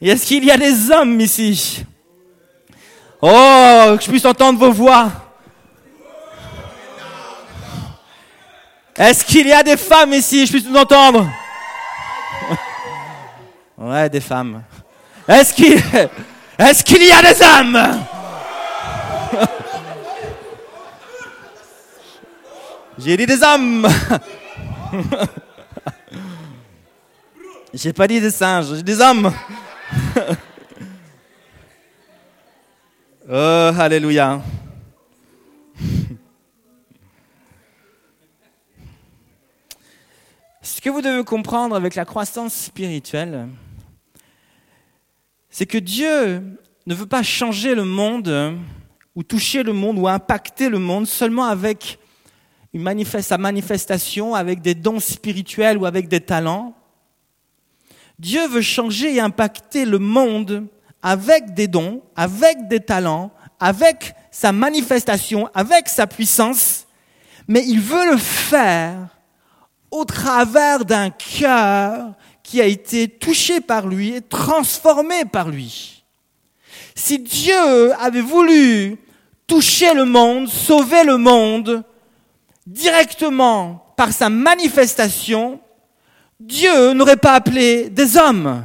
Est-ce 0.00 0.24
qu'il 0.24 0.44
y 0.46 0.50
a 0.50 0.56
des 0.56 0.90
hommes 0.90 1.20
ici? 1.20 1.84
Oh, 3.20 3.96
que 3.98 4.02
je 4.02 4.08
puisse 4.08 4.24
entendre 4.24 4.58
vos 4.58 4.72
voix. 4.72 5.12
Est-ce 8.96 9.26
qu'il 9.26 9.46
y 9.46 9.52
a 9.52 9.62
des 9.62 9.76
femmes 9.76 10.14
ici? 10.14 10.46
Je 10.46 10.52
puisse 10.52 10.66
nous 10.66 10.76
entendre 10.76 11.30
Ouais, 13.76 14.08
des 14.08 14.20
femmes. 14.20 14.62
Est-ce 15.28 15.52
qu'il 15.52 15.74
est 15.74 16.82
qu'il 16.84 17.04
y 17.04 17.12
a 17.12 17.20
des 17.22 17.42
hommes? 17.42 17.78
J'ai 22.98 23.16
dit 23.16 23.24
des 23.26 23.42
hommes. 23.42 23.88
J'ai 27.74 27.94
pas 27.94 28.06
dit 28.06 28.20
des 28.20 28.30
singes, 28.30 28.76
j'ai 28.76 28.82
des 28.82 29.00
hommes. 29.00 29.32
oh, 33.30 33.70
alléluia. 33.78 34.42
Ce 40.60 40.82
que 40.82 40.90
vous 40.90 41.00
devez 41.00 41.24
comprendre 41.24 41.74
avec 41.74 41.94
la 41.94 42.04
croissance 42.04 42.52
spirituelle, 42.52 43.48
c'est 45.48 45.64
que 45.64 45.78
Dieu 45.78 46.42
ne 46.86 46.94
veut 46.94 47.06
pas 47.06 47.22
changer 47.22 47.74
le 47.74 47.84
monde 47.84 48.58
ou 49.14 49.22
toucher 49.22 49.62
le 49.62 49.72
monde 49.72 49.98
ou 49.98 50.08
impacter 50.08 50.68
le 50.68 50.78
monde 50.78 51.06
seulement 51.06 51.44
avec 51.44 51.98
une 52.72 53.04
sa 53.04 53.36
manifestation, 53.36 54.34
avec 54.34 54.62
des 54.62 54.74
dons 54.74 55.00
spirituels 55.00 55.76
ou 55.76 55.84
avec 55.84 56.08
des 56.08 56.20
talents. 56.20 56.74
Dieu 58.18 58.46
veut 58.48 58.62
changer 58.62 59.16
et 59.16 59.20
impacter 59.20 59.84
le 59.84 59.98
monde 59.98 60.66
avec 61.02 61.52
des 61.52 61.68
dons, 61.68 62.02
avec 62.16 62.68
des 62.68 62.80
talents, 62.80 63.30
avec 63.60 64.14
sa 64.30 64.52
manifestation, 64.52 65.48
avec 65.54 65.88
sa 65.88 66.06
puissance, 66.06 66.86
mais 67.46 67.64
il 67.66 67.80
veut 67.80 68.12
le 68.12 68.16
faire 68.16 69.08
au 69.90 70.04
travers 70.04 70.84
d'un 70.84 71.10
cœur 71.10 72.14
qui 72.42 72.60
a 72.60 72.66
été 72.66 73.08
touché 73.08 73.60
par 73.60 73.86
lui 73.86 74.14
et 74.14 74.22
transformé 74.22 75.24
par 75.24 75.50
lui. 75.50 76.01
Si 76.94 77.18
Dieu 77.18 77.92
avait 77.98 78.20
voulu 78.20 78.98
toucher 79.46 79.94
le 79.94 80.04
monde, 80.04 80.48
sauver 80.48 81.04
le 81.04 81.16
monde, 81.16 81.82
directement 82.66 83.92
par 83.96 84.12
sa 84.12 84.28
manifestation, 84.28 85.60
Dieu 86.38 86.92
n'aurait 86.92 87.16
pas 87.16 87.34
appelé 87.34 87.88
des 87.88 88.16
hommes. 88.16 88.64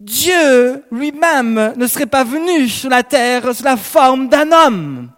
Dieu 0.00 0.84
lui-même 0.90 1.74
ne 1.76 1.86
serait 1.86 2.06
pas 2.06 2.24
venu 2.24 2.68
sur 2.68 2.90
la 2.90 3.02
terre 3.02 3.54
sous 3.54 3.64
la 3.64 3.76
forme 3.76 4.28
d'un 4.28 4.50
homme. 4.52 5.10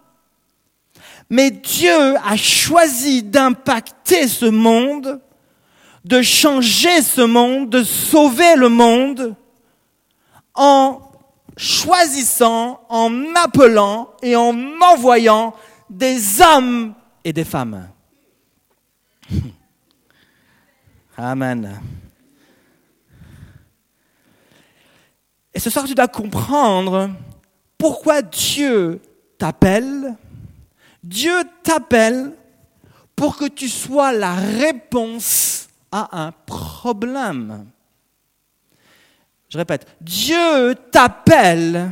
Mais 1.29 1.51
Dieu 1.51 2.15
a 2.25 2.37
choisi 2.37 3.23
d'impacter 3.23 4.27
ce 4.27 4.45
monde, 4.45 5.19
de 6.05 6.21
changer 6.21 7.01
ce 7.01 7.21
monde, 7.21 7.69
de 7.69 7.83
sauver 7.83 8.55
le 8.55 8.69
monde 8.69 9.35
en 10.55 11.01
choisissant, 11.57 12.81
en 12.87 13.35
appelant 13.35 14.11
et 14.21 14.35
en 14.35 14.55
envoyant 14.81 15.53
des 15.89 16.41
hommes 16.41 16.93
et 17.23 17.33
des 17.33 17.43
femmes. 17.43 17.89
Amen. 21.17 21.81
Et 25.53 25.59
ce 25.59 25.71
soir, 25.71 25.85
tu 25.85 25.95
dois 25.95 26.07
comprendre 26.07 27.09
pourquoi 27.77 28.21
Dieu 28.21 29.01
t'appelle. 29.39 30.15
Dieu 31.03 31.33
t'appelle 31.63 32.33
pour 33.15 33.35
que 33.37 33.45
tu 33.45 33.67
sois 33.67 34.13
la 34.13 34.35
réponse 34.35 35.67
à 35.91 36.23
un 36.25 36.31
problème. 36.31 37.65
Je 39.49 39.57
répète, 39.57 39.87
Dieu 40.01 40.75
t'appelle 40.91 41.91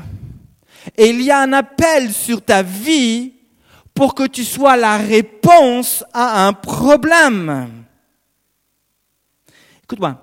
et 0.98 1.10
il 1.10 1.22
y 1.22 1.32
a 1.32 1.42
un 1.42 1.54
appel 1.54 2.12
sur 2.14 2.42
ta 2.42 2.62
vie 2.62 3.34
pour 3.94 4.14
que 4.14 4.28
tu 4.28 4.44
sois 4.44 4.76
la 4.76 4.98
réponse 4.98 6.04
à 6.14 6.46
un 6.46 6.54
problème. 6.54 7.86
Écoute-moi. 9.84 10.22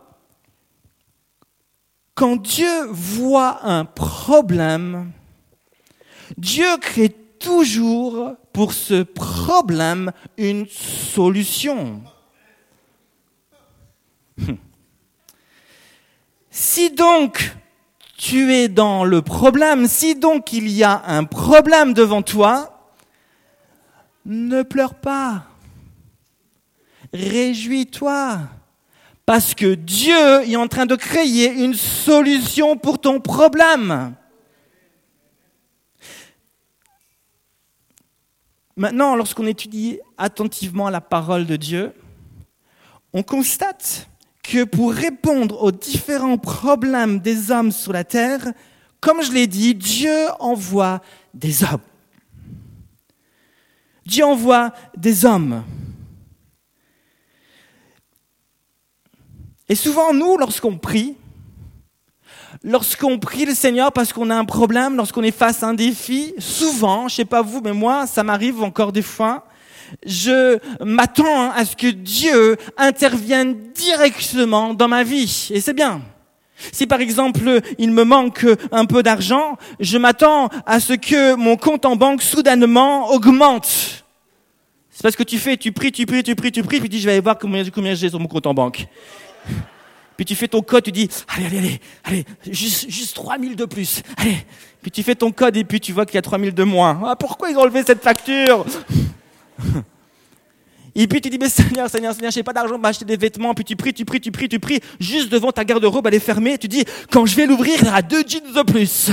Quand 2.15 2.37
Dieu 2.37 2.87
voit 2.91 3.65
un 3.65 3.87
problème, 3.87 5.13
Dieu 6.37 6.77
crée 6.79 7.09
toujours 7.09 8.37
pour 8.53 8.75
ce 8.75 9.03
problème 9.03 10.13
une 10.37 10.67
solution. 10.69 12.03
Si 16.55 16.91
donc 16.91 17.57
tu 18.19 18.53
es 18.53 18.69
dans 18.69 19.05
le 19.05 19.23
problème, 19.23 19.89
si 19.89 20.15
donc 20.15 20.53
il 20.53 20.69
y 20.69 20.85
a 20.85 21.03
un 21.07 21.25
problème 21.25 21.95
devant 21.95 22.21
toi, 22.21 22.93
ne 24.27 24.63
pleure 24.63 24.95
pas. 24.95 25.47
Réjouis-toi. 27.15 28.41
Parce 29.25 29.55
que 29.55 29.75
Dieu 29.75 30.43
est 30.43 30.57
en 30.57 30.69
train 30.69 30.85
de 30.85 30.95
créer 30.95 31.51
une 31.51 31.73
solution 31.73 32.77
pour 32.77 33.01
ton 33.01 33.19
problème. 33.19 34.15
Maintenant, 38.77 39.17
lorsqu'on 39.17 39.47
étudie 39.47 40.01
attentivement 40.19 40.91
la 40.91 41.01
parole 41.01 41.47
de 41.47 41.57
Dieu, 41.57 41.95
on 43.15 43.23
constate 43.23 44.07
que 44.43 44.65
pour 44.65 44.93
répondre 44.93 45.63
aux 45.63 45.73
différents 45.73 46.39
problèmes 46.39 47.21
des 47.21 47.51
hommes 47.51 47.71
sur 47.71 47.93
la 47.93 48.05
terre, 48.05 48.53
comme 49.01 49.23
je 49.23 49.33
l'ai 49.33 49.47
dit, 49.47 49.75
Dieu 49.75 50.29
envoie 50.41 51.01
des 51.35 51.63
hommes. 51.65 51.81
Dieu 54.05 54.25
envoie 54.25 54.73
des 54.97 55.25
hommes. 55.25 55.65
Et 59.69 59.75
souvent, 59.75 60.13
nous, 60.13 60.37
lorsqu'on 60.37 60.77
prie, 60.77 61.17
lorsqu'on 62.63 63.19
prie 63.19 63.45
le 63.45 63.55
Seigneur 63.55 63.93
parce 63.93 64.13
qu'on 64.13 64.31
a 64.31 64.37
un 64.37 64.45
problème, 64.45 64.97
lorsqu'on 64.97 65.23
est 65.23 65.31
face 65.31 65.63
à 65.63 65.69
un 65.69 65.75
défi, 65.75 66.35
souvent, 66.39 67.09
je 67.09 67.17
sais 67.17 67.25
pas 67.25 67.43
vous, 67.43 67.61
mais 67.61 67.73
moi, 67.73 68.07
ça 68.07 68.23
m'arrive 68.23 68.63
encore 68.63 68.93
des 68.93 69.03
fois, 69.03 69.47
je 70.05 70.59
m'attends 70.85 71.51
à 71.51 71.65
ce 71.65 71.77
que 71.77 71.87
Dieu 71.87 72.57
intervienne 72.77 73.57
directement 73.75 74.75
dans 74.75 74.89
ma 74.89 75.05
vie. 75.05 75.49
Et 75.53 75.61
c'est 75.61 75.75
bien. 75.75 76.03
Si 76.71 76.87
par 76.87 77.01
exemple 77.01 77.61
il 77.79 77.91
me 77.91 78.05
manque 78.05 78.47
un 78.71 78.85
peu 78.85 79.03
d'argent, 79.03 79.57
je 79.81 79.99
m'attends 79.99 80.49
à 80.67 80.81
ce 80.81 80.93
que 80.93 81.35
mon 81.35 81.57
compte 81.57 81.85
en 81.85 81.97
banque 81.97 82.23
soudainement 82.23 83.11
augmente. 83.11 84.05
C'est 84.91 85.03
parce 85.03 85.17
que 85.17 85.23
tu 85.23 85.39
fais, 85.39 85.57
tu 85.57 85.73
pries, 85.73 85.91
tu 85.91 86.07
pries, 86.07 86.23
tu 86.23 86.35
pries, 86.37 86.53
tu 86.53 86.63
pries, 86.63 86.79
puis 86.79 86.89
tu 86.89 86.97
dis 86.97 87.01
je 87.01 87.07
vais 87.07 87.13
aller 87.13 87.21
voir 87.21 87.39
combien, 87.39 87.65
combien 87.71 87.95
j'ai 87.95 88.11
sur 88.11 88.21
mon 88.21 88.29
compte 88.29 88.47
en 88.47 88.55
banque. 88.55 88.87
Puis 90.17 90.27
tu 90.27 90.35
fais 90.35 90.47
ton 90.47 90.61
code, 90.61 90.85
tu 90.85 90.93
dis, 90.93 91.09
allez, 91.27 91.47
allez, 91.47 91.59
allez, 91.59 91.81
allez, 92.05 92.25
juste, 92.51 92.89
juste 92.91 93.17
3000 93.17 93.57
de 93.57 93.65
plus, 93.65 94.03
allez. 94.19 94.37
Puis 94.83 94.91
tu 94.91 95.03
fais 95.03 95.15
ton 95.15 95.33
code 95.33 95.57
et 95.57 95.65
puis 95.65 95.81
tu 95.81 95.93
vois 95.93 96.05
qu'il 96.05 96.17
y 96.17 96.19
a 96.19 96.23
3000 96.23 96.53
de 96.53 96.65
moins. 96.65 97.01
Ah, 97.07 97.17
pourquoi 97.17 97.51
ils 97.51 97.57
ont 97.57 97.63
enlevé 97.63 97.83
cette 97.83 98.03
facture? 98.03 98.67
Et 100.95 101.07
puis 101.07 101.21
tu 101.23 101.31
dis, 101.31 101.39
mais 101.39 101.49
Seigneur, 101.49 101.89
Seigneur, 101.89 102.15
Seigneur, 102.15 102.31
j'ai 102.31 102.43
pas 102.43 102.53
d'argent 102.53 102.77
pour 102.77 102.87
acheter 102.87 103.05
des 103.05 103.17
vêtements. 103.17 103.55
Puis 103.55 103.65
tu 103.65 103.77
pries, 103.77 103.95
tu 103.95 104.05
pries, 104.05 104.21
tu 104.21 104.31
pries, 104.31 104.49
tu 104.49 104.61
pries. 104.61 104.81
Juste 105.01 105.31
devant 105.31 105.51
ta 105.51 105.65
garde-robe, 105.65 106.07
elle 106.07 106.15
est 106.15 106.21
fermée. 106.21 106.59
Tu 106.59 106.69
dis, 106.69 106.85
quand 107.11 107.25
je 107.25 107.35
vais 107.35 107.47
l'ouvrir, 107.47 107.79
il 107.81 107.87
y 107.87 107.89
aura 107.89 108.03
deux 108.03 108.23
jeans 108.27 108.53
de 108.53 108.63
plus. 108.63 109.11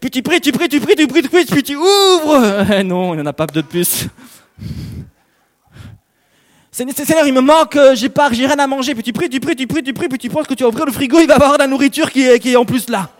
Puis 0.00 0.10
tu 0.10 0.22
pries, 0.22 0.40
tu 0.40 0.52
pries, 0.52 0.68
tu 0.68 0.80
pries, 0.80 0.96
tu 0.96 1.06
pries, 1.06 1.22
tu 1.22 1.28
pries, 1.28 1.44
puis 1.46 1.62
tu 1.62 1.76
ouvres. 1.76 2.66
Eh 2.72 2.82
non, 2.82 3.14
il 3.14 3.18
n'y 3.18 3.22
en 3.22 3.26
a 3.26 3.32
pas 3.32 3.46
deux 3.46 3.62
de 3.62 3.66
plus. 3.66 4.08
Seigneur, 6.70 7.26
il 7.26 7.32
me 7.32 7.40
manque, 7.40 7.76
euh, 7.76 7.94
j'ai 7.94 8.08
pas, 8.08 8.32
j'ai 8.32 8.46
rien 8.46 8.58
à 8.58 8.66
manger. 8.66 8.94
Puis 8.94 9.02
tu 9.02 9.12
pries, 9.12 9.28
tu 9.28 9.40
pries, 9.40 9.54
tu 9.54 9.66
pries, 9.66 9.82
tu 9.82 9.92
pries, 9.92 10.08
puis 10.08 10.18
tu 10.18 10.28
penses 10.28 10.46
que 10.46 10.54
tu 10.54 10.62
vas 10.62 10.70
ouvrir 10.70 10.86
le 10.86 10.92
frigo, 10.92 11.20
il 11.20 11.26
va 11.26 11.34
y 11.34 11.36
avoir 11.36 11.52
de 11.54 11.58
la 11.58 11.66
nourriture 11.66 12.10
qui 12.10 12.22
est, 12.22 12.38
qui 12.38 12.52
est 12.52 12.56
en 12.56 12.64
plus 12.64 12.88
là. 12.88 13.10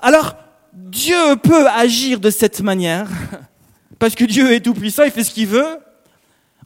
Alors, 0.00 0.36
Dieu 0.72 1.36
peut 1.42 1.66
agir 1.68 2.20
de 2.20 2.30
cette 2.30 2.60
manière, 2.60 3.08
parce 3.98 4.14
que 4.14 4.24
Dieu 4.24 4.52
est 4.52 4.60
tout 4.60 4.74
puissant, 4.74 5.02
il 5.04 5.10
fait 5.10 5.24
ce 5.24 5.30
qu'il 5.30 5.48
veut. 5.48 5.78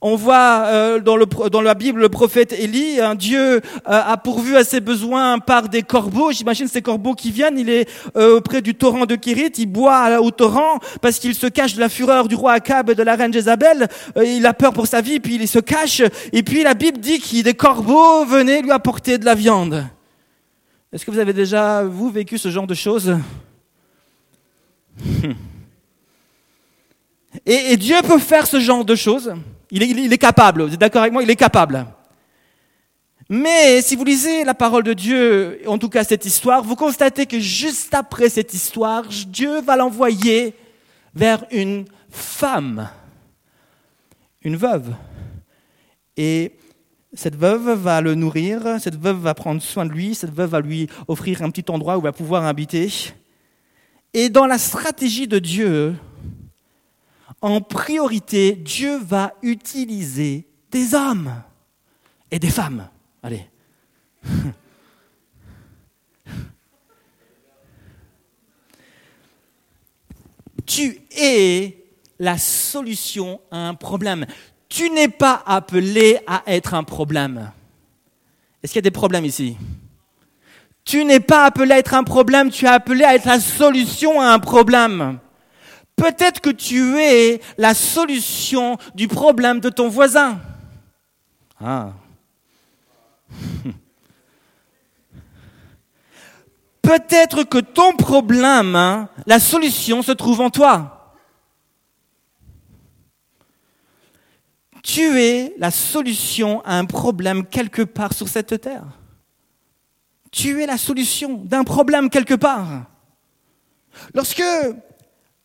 On 0.07 0.17
voit 0.17 0.65
euh, 0.67 1.01
dans, 1.01 1.63
la 1.63 1.75
Bible 1.75 2.03
le 2.03 2.11
prophète 2.11 2.53
Élie, 2.53 3.01
un 3.01 3.15
Dieu 3.15 3.41
euh, 3.41 3.61
a 3.85 4.19
pourvu 4.19 4.55
à 4.55 4.63
ses 4.63 4.81
besoins 4.81 5.39
par 5.39 5.71
des 5.71 5.83
corbeaux. 5.83 6.31
J'imagine 6.31 6.69
ces 6.69 6.83
corbeaux 6.83 7.15
qui 7.15 7.31
viennent, 7.31 7.59
il 7.59 7.71
est 7.71 7.89
euh, 8.15 8.37
auprès 8.37 8.61
du 8.61 8.75
torrent 8.75 9.07
de 9.07 9.15
Kérit, 9.15 9.53
il 9.57 9.65
boit 9.65 10.21
au 10.21 10.31
torrent 10.31 10.79
parce 11.01 11.19
qu'il 11.19 11.35
se 11.35 11.47
cache 11.47 11.75
de 11.75 11.81
la 11.81 11.89
fureur 11.89 12.29
du 12.29 12.35
roi 12.35 12.53
Akab 12.53 12.91
et 12.91 12.95
de 12.95 13.03
la 13.03 13.17
reine 13.17 13.33
Jézabel. 13.33 13.89
il 14.23 14.45
a 14.45 14.53
peur 14.53 14.75
pour 14.75 14.87
sa 14.87 15.01
vie, 15.01 15.21
puis 15.21 15.37
il 15.37 15.49
se 15.49 15.59
cache. 15.59 16.03
Et 16.35 16.43
puis 16.43 16.63
la 16.63 16.75
Bible 16.75 16.99
dit 16.99 17.19
que 17.19 17.43
des 17.43 17.55
corbeaux 17.55 18.27
venaient 18.27 18.61
lui 18.61 18.73
apporter 18.73 19.17
de 19.17 19.25
la 19.25 19.35
viande. 19.35 19.87
Est-ce 20.93 21.07
que 21.07 21.11
vous 21.11 21.19
avez 21.19 21.33
déjà, 21.33 21.83
vous, 21.83 22.11
vécu 22.11 22.37
ce 22.37 22.51
genre 22.51 22.67
de 22.67 22.75
choses? 22.75 23.17
et, 27.47 27.77
Dieu 27.77 27.97
peut 28.07 28.19
faire 28.19 28.47
ce 28.47 28.61
genre 28.61 28.85
de 28.85 28.95
choses. 28.95 29.35
Il 29.71 30.13
est, 30.13 30.19
capable, 30.19 30.63
vous 30.63 30.75
êtes 30.75 30.81
d'accord 30.81 31.03
avec 31.03 31.13
moi? 31.13 31.23
Il 31.23 31.31
est 31.31 31.37
capable. 31.37 31.87
Mais 33.29 33.81
si 33.81 33.97
vous 33.97 34.05
lisez 34.05 34.45
la 34.45 34.55
parole 34.55 34.85
de 34.85 34.93
Dieu, 34.93 35.61
en 35.67 35.79
tout 35.79 35.89
cas 35.89 36.05
cette 36.05 36.27
histoire, 36.27 36.63
vous 36.63 36.77
constatez 36.77 37.27
que 37.27 37.41
juste 37.41 37.95
après 37.95 38.29
cette 38.29 38.53
histoire, 38.55 39.05
Dieu 39.27 39.61
va 39.63 39.77
l'envoyer 39.77 40.55
vers 41.15 41.45
une 41.51 41.87
femme, 42.11 42.89
une 44.43 44.57
veuve. 44.57 44.95
Et 46.17 46.53
cette 47.15 47.37
veuve 47.37 47.73
va 47.73 48.01
le 48.01 48.15
nourrir, 48.15 48.79
cette 48.79 49.01
veuve 49.01 49.19
va 49.19 49.35
prendre 49.35 49.63
soin 49.63 49.87
de 49.87 49.93
lui, 49.93 50.15
cette 50.15 50.33
veuve 50.35 50.51
va 50.51 50.61
lui 50.61 50.89
offrir 51.09 51.43
un 51.43 51.51
petit 51.51 51.71
endroit 51.71 51.97
où 51.97 52.01
il 52.01 52.05
va 52.05 52.13
pouvoir 52.13 52.45
habiter. 52.45 52.93
Et 54.15 54.29
dans 54.29 54.47
la 54.47 54.59
stratégie 54.59 55.27
de 55.27 55.41
Dieu, 55.41 55.97
en 57.41 57.61
priorité, 57.61 58.53
Dieu 58.53 58.97
va 58.97 59.35
utiliser 59.43 60.47
des 60.71 60.95
hommes 60.95 61.43
et 62.31 62.39
des 62.39 62.51
femmes. 62.51 62.89
Allez. 63.23 63.45
tu 70.65 71.01
es 71.11 71.85
la 72.19 72.39
solution 72.39 73.41
à 73.51 73.69
un 73.69 73.75
problème. 73.75 74.27
Tu 74.69 74.91
n'es 74.91 75.09
pas 75.09 75.43
appelé 75.45 76.21
à 76.27 76.45
être 76.47 76.75
un 76.75 76.85
problème. 76.85 77.51
Est-ce 78.63 78.73
qu'il 78.73 78.79
y 78.79 78.83
a 78.87 78.89
des 78.89 78.91
problèmes 78.91 79.25
ici? 79.25 79.57
Tu 80.85 81.05
n'es 81.05 81.21
pas 81.21 81.45
appelé 81.47 81.73
à 81.73 81.79
être 81.79 81.95
un 81.95 82.05
problème, 82.05 82.51
tu 82.51 82.67
es 82.67 82.69
appelé 82.69 83.05
à 83.05 83.15
être 83.15 83.25
la 83.27 83.41
solution 83.41 84.21
à 84.21 84.27
un 84.27 84.39
problème. 84.39 85.19
Peut-être 85.97 86.41
que 86.41 86.51
tu 86.51 86.99
es 86.99 87.41
la 87.57 87.73
solution 87.75 88.77
du 88.95 89.09
problème 89.09 89.61
de 89.61 89.71
ton 89.71 89.89
voisin. 89.89 90.41
Ah. 91.61 91.93
Peut-être 96.83 97.45
que 97.45 97.59
ton 97.59 97.97
problème, 97.97 98.77
hein, 98.77 99.09
la 99.27 99.41
solution 99.41 100.03
se 100.03 100.13
trouve 100.13 100.43
en 100.43 100.51
toi. 100.51 101.15
Tu 104.83 105.19
es 105.19 105.55
la 105.57 105.71
solution 105.71 106.61
à 106.67 106.77
un 106.77 106.85
problème 106.85 107.47
quelque 107.47 107.81
part 107.81 108.13
sur 108.13 108.29
cette 108.29 108.61
terre. 108.61 108.85
Tu 110.35 110.61
es 110.61 110.67
la 110.67 110.79
solution 110.79 111.35
d'un 111.45 111.63
problème 111.63 112.11
quelque 112.11 112.35
part. 112.35 112.67
Lorsque 114.15 114.43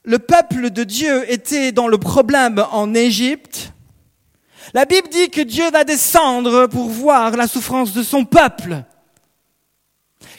le 0.03 0.17
peuple 0.17 0.72
de 0.72 0.84
Dieu 0.84 1.31
était 1.31 1.72
dans 1.72 1.88
le 1.88 2.00
problème 2.00 2.65
en 2.72 2.96
Égypte, 2.96 3.72
la 4.74 4.86
Bible 4.86 5.08
dit 5.10 5.29
que 5.29 5.41
Dieu 5.41 5.69
va 5.69 5.84
descendre 5.84 6.65
pour 6.65 6.89
voir 6.89 7.38
la 7.38 7.48
souffrance 7.48 7.93
de 7.93 8.01
son 8.01 8.25
peuple. 8.25 8.84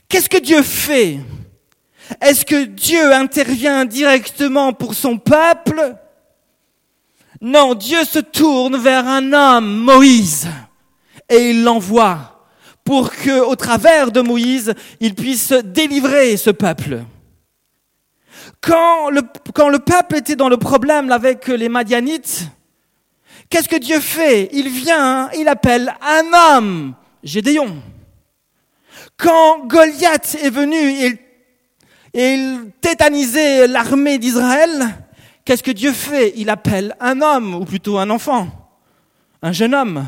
Qu'est-ce 0.08 0.28
que 0.28 0.38
Dieu 0.38 0.64
fait? 0.64 1.20
Est-ce 2.20 2.44
que 2.44 2.64
Dieu 2.64 3.14
intervient 3.14 3.84
directement 3.84 4.72
pour 4.72 4.94
son 4.94 5.16
peuple? 5.16 5.94
Non, 7.40 7.76
Dieu 7.76 8.04
se 8.04 8.18
tourne 8.18 8.76
vers 8.78 9.06
un 9.06 9.32
homme, 9.32 9.76
Moïse, 9.76 10.48
et 11.28 11.50
il 11.50 11.62
l'envoie 11.62 12.39
pour 12.84 13.10
que, 13.10 13.40
au 13.40 13.56
travers 13.56 14.10
de 14.10 14.20
Moïse, 14.20 14.74
il 15.00 15.14
puisse 15.14 15.52
délivrer 15.52 16.36
ce 16.36 16.50
peuple. 16.50 17.04
Quand 18.60 19.10
le, 19.10 19.22
quand 19.54 19.68
le 19.68 19.78
peuple 19.78 20.16
était 20.16 20.36
dans 20.36 20.48
le 20.48 20.56
problème 20.56 21.10
avec 21.12 21.48
les 21.48 21.68
Madianites, 21.68 22.48
qu'est-ce 23.48 23.68
que 23.68 23.76
Dieu 23.76 24.00
fait? 24.00 24.48
Il 24.52 24.68
vient, 24.68 25.30
il 25.38 25.48
appelle 25.48 25.94
un 26.02 26.56
homme, 26.56 26.94
Gédéon. 27.22 27.82
Quand 29.16 29.66
Goliath 29.66 30.36
est 30.42 30.50
venu 30.50 30.76
et 30.76 31.20
il 32.14 32.70
tétanisait 32.80 33.66
l'armée 33.66 34.18
d'Israël, 34.18 34.88
qu'est-ce 35.44 35.62
que 35.62 35.70
Dieu 35.70 35.92
fait? 35.92 36.32
Il 36.36 36.50
appelle 36.50 36.96
un 37.00 37.20
homme, 37.20 37.54
ou 37.54 37.64
plutôt 37.64 37.98
un 37.98 38.10
enfant, 38.10 38.48
un 39.42 39.52
jeune 39.52 39.74
homme. 39.74 40.06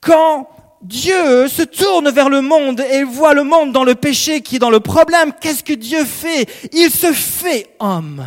Quand 0.00 0.48
Dieu 0.86 1.48
se 1.48 1.62
tourne 1.62 2.10
vers 2.10 2.28
le 2.28 2.42
monde 2.42 2.80
et 2.80 3.02
voit 3.02 3.34
le 3.34 3.42
monde 3.42 3.72
dans 3.72 3.82
le 3.82 3.96
péché 3.96 4.40
qui 4.40 4.56
est 4.56 4.60
dans 4.60 4.70
le 4.70 4.78
problème. 4.78 5.32
Qu'est-ce 5.40 5.64
que 5.64 5.72
Dieu 5.72 6.04
fait? 6.04 6.46
Il 6.72 6.90
se 6.90 7.12
fait 7.12 7.74
homme. 7.80 8.24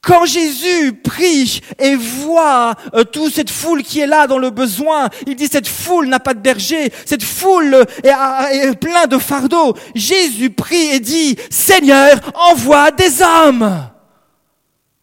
Quand 0.00 0.24
Jésus 0.24 0.94
prie 0.94 1.60
et 1.78 1.96
voit 1.96 2.74
euh, 2.94 3.04
toute 3.04 3.34
cette 3.34 3.50
foule 3.50 3.82
qui 3.82 4.00
est 4.00 4.06
là 4.06 4.26
dans 4.26 4.38
le 4.38 4.50
besoin, 4.50 5.10
il 5.26 5.34
dit 5.34 5.48
cette 5.48 5.66
foule 5.66 6.06
n'a 6.06 6.20
pas 6.20 6.32
de 6.32 6.38
berger, 6.38 6.92
cette 7.04 7.24
foule 7.24 7.84
est, 8.04 8.08
est 8.52 8.74
plein 8.78 9.06
de 9.08 9.18
fardeaux. 9.18 9.74
Jésus 9.94 10.50
prie 10.50 10.90
et 10.92 11.00
dit, 11.00 11.36
Seigneur, 11.50 12.20
envoie 12.34 12.92
des 12.92 13.20
hommes 13.20 13.90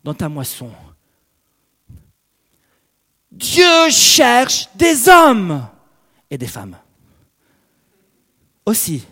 dans 0.03 0.13
ta 0.13 0.29
moisson. 0.29 0.69
Dieu 3.43 3.89
cherche 3.89 4.69
des 4.73 5.09
hommes 5.09 5.67
et 6.31 6.37
des 6.37 6.47
femmes. 6.47 6.77
Aussi. 8.65 9.03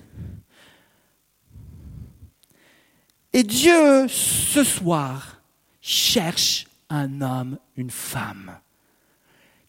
Et 3.33 3.43
Dieu, 3.43 4.07
ce 4.07 4.63
soir, 4.63 5.41
cherche 5.81 6.65
un 6.89 7.21
homme, 7.21 7.57
une 7.75 7.91
femme. 7.91 8.57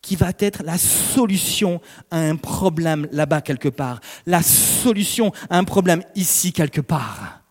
qui 0.01 0.17
va 0.17 0.33
être 0.41 0.65
la 0.65 0.79
solution 0.79 1.81
à 2.11 2.19
un 2.19 2.35
problème 2.35 3.07
là-bas 3.13 3.41
quelque 3.41 3.69
part, 3.69 4.01
la 4.27 4.43
solution 4.43 5.31
à 5.49 5.57
un 5.57 5.63
problème 5.63 6.03
ici 6.17 6.53
quelque 6.53 6.81
part. 6.81 7.42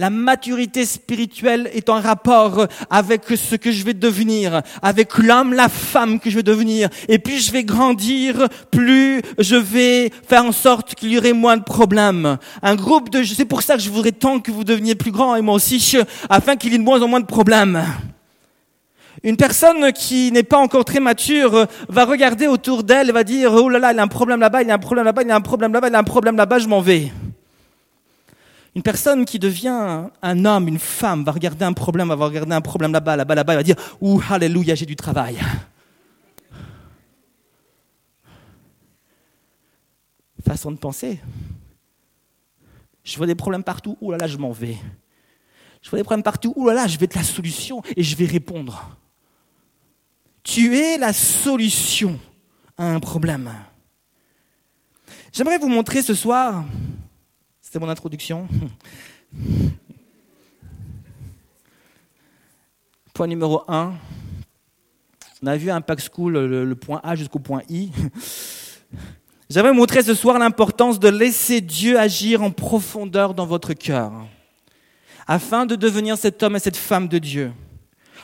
La 0.00 0.10
maturité 0.10 0.86
spirituelle 0.86 1.68
est 1.74 1.88
en 1.88 2.00
rapport 2.00 2.68
avec 2.88 3.22
ce 3.34 3.56
que 3.56 3.72
je 3.72 3.84
vais 3.84 3.94
devenir, 3.94 4.62
avec 4.80 5.18
l'homme, 5.18 5.52
la 5.52 5.68
femme 5.68 6.20
que 6.20 6.30
je 6.30 6.36
vais 6.36 6.44
devenir. 6.44 6.88
Et 7.08 7.18
plus 7.18 7.44
je 7.44 7.50
vais 7.50 7.64
grandir, 7.64 8.46
plus 8.70 9.20
je 9.38 9.56
vais 9.56 10.12
faire 10.28 10.44
en 10.44 10.52
sorte 10.52 10.94
qu'il 10.94 11.10
y 11.10 11.18
aurait 11.18 11.32
moins 11.32 11.56
de 11.56 11.64
problèmes. 11.64 12.38
Un 12.62 12.76
groupe 12.76 13.10
de, 13.10 13.24
c'est 13.24 13.44
pour 13.44 13.62
ça 13.62 13.74
que 13.74 13.82
je 13.82 13.90
voudrais 13.90 14.12
tant 14.12 14.38
que 14.38 14.52
vous 14.52 14.62
deveniez 14.62 14.94
plus 14.94 15.10
grand 15.10 15.34
et 15.34 15.42
moi 15.42 15.56
aussi, 15.56 15.96
afin 16.30 16.54
qu'il 16.54 16.70
y 16.70 16.76
ait 16.76 16.78
de 16.78 16.84
moins 16.84 17.02
en 17.02 17.08
moins 17.08 17.20
de 17.20 17.26
problèmes. 17.26 17.82
Une 19.24 19.36
personne 19.36 19.92
qui 19.92 20.30
n'est 20.30 20.44
pas 20.44 20.58
encore 20.58 20.84
très 20.84 21.00
mature 21.00 21.66
va 21.88 22.04
regarder 22.04 22.46
autour 22.46 22.84
d'elle 22.84 23.08
et 23.08 23.12
va 23.12 23.24
dire, 23.24 23.52
oh 23.52 23.68
là 23.68 23.80
là, 23.80 23.92
il 23.92 23.98
a 23.98 24.02
un 24.04 24.06
problème 24.06 24.38
là-bas, 24.38 24.62
il 24.62 24.70
a 24.70 24.74
un 24.74 24.78
problème 24.78 25.06
là-bas, 25.06 25.22
il 25.22 25.30
a 25.32 25.34
un 25.34 25.40
problème 25.40 25.72
là-bas, 25.72 25.88
il 25.88 25.94
a 25.96 25.98
un 25.98 26.04
problème 26.04 26.36
là-bas, 26.36 26.60
je 26.60 26.68
m'en 26.68 26.80
vais. 26.80 27.10
Une 28.78 28.84
personne 28.84 29.24
qui 29.24 29.40
devient 29.40 30.06
un 30.22 30.44
homme, 30.44 30.68
une 30.68 30.78
femme, 30.78 31.24
va 31.24 31.32
regarder 31.32 31.64
un 31.64 31.72
problème, 31.72 32.10
va 32.10 32.14
regarder 32.14 32.54
un 32.54 32.60
problème 32.60 32.92
là-bas, 32.92 33.16
là-bas, 33.16 33.34
là-bas, 33.34 33.56
va 33.56 33.62
dire 33.64 33.74
Ouh, 34.00 34.22
alléluia, 34.30 34.76
j'ai 34.76 34.86
du 34.86 34.94
travail. 34.94 35.36
Façon 40.46 40.70
de 40.70 40.76
penser. 40.76 41.18
Je 43.02 43.16
vois 43.16 43.26
des 43.26 43.34
problèmes 43.34 43.64
partout, 43.64 43.98
ouh 44.00 44.12
là 44.12 44.18
là, 44.18 44.28
je 44.28 44.36
m'en 44.36 44.52
vais. 44.52 44.76
Je 45.82 45.90
vois 45.90 45.98
des 45.98 46.04
problèmes 46.04 46.22
partout, 46.22 46.52
ouh 46.54 46.68
là 46.68 46.74
là, 46.74 46.86
je 46.86 46.96
vais 46.98 47.06
être 47.06 47.16
la 47.16 47.24
solution 47.24 47.82
et 47.96 48.04
je 48.04 48.14
vais 48.14 48.26
répondre. 48.26 48.96
Tu 50.44 50.76
es 50.76 50.98
la 50.98 51.12
solution 51.12 52.16
à 52.76 52.84
un 52.84 53.00
problème. 53.00 53.52
J'aimerais 55.32 55.58
vous 55.58 55.68
montrer 55.68 56.00
ce 56.00 56.14
soir 56.14 56.64
c'était 57.68 57.80
mon 57.80 57.90
introduction. 57.90 58.48
Point 63.12 63.26
numéro 63.26 63.62
1. 63.68 63.92
On 65.42 65.46
a 65.46 65.54
vu 65.54 65.70
Impact 65.70 66.10
School, 66.10 66.38
le, 66.46 66.74
point 66.74 67.02
A 67.04 67.14
jusqu'au 67.14 67.40
point 67.40 67.60
I. 67.68 67.92
J'aimerais 69.50 69.74
montrer 69.74 70.02
ce 70.02 70.14
soir 70.14 70.38
l'importance 70.38 70.98
de 70.98 71.10
laisser 71.10 71.60
Dieu 71.60 71.98
agir 71.98 72.42
en 72.42 72.50
profondeur 72.50 73.34
dans 73.34 73.44
votre 73.44 73.74
cœur, 73.74 74.12
afin 75.26 75.66
de 75.66 75.76
devenir 75.76 76.16
cet 76.16 76.42
homme 76.42 76.56
et 76.56 76.60
cette 76.60 76.78
femme 76.78 77.06
de 77.06 77.18
Dieu. 77.18 77.52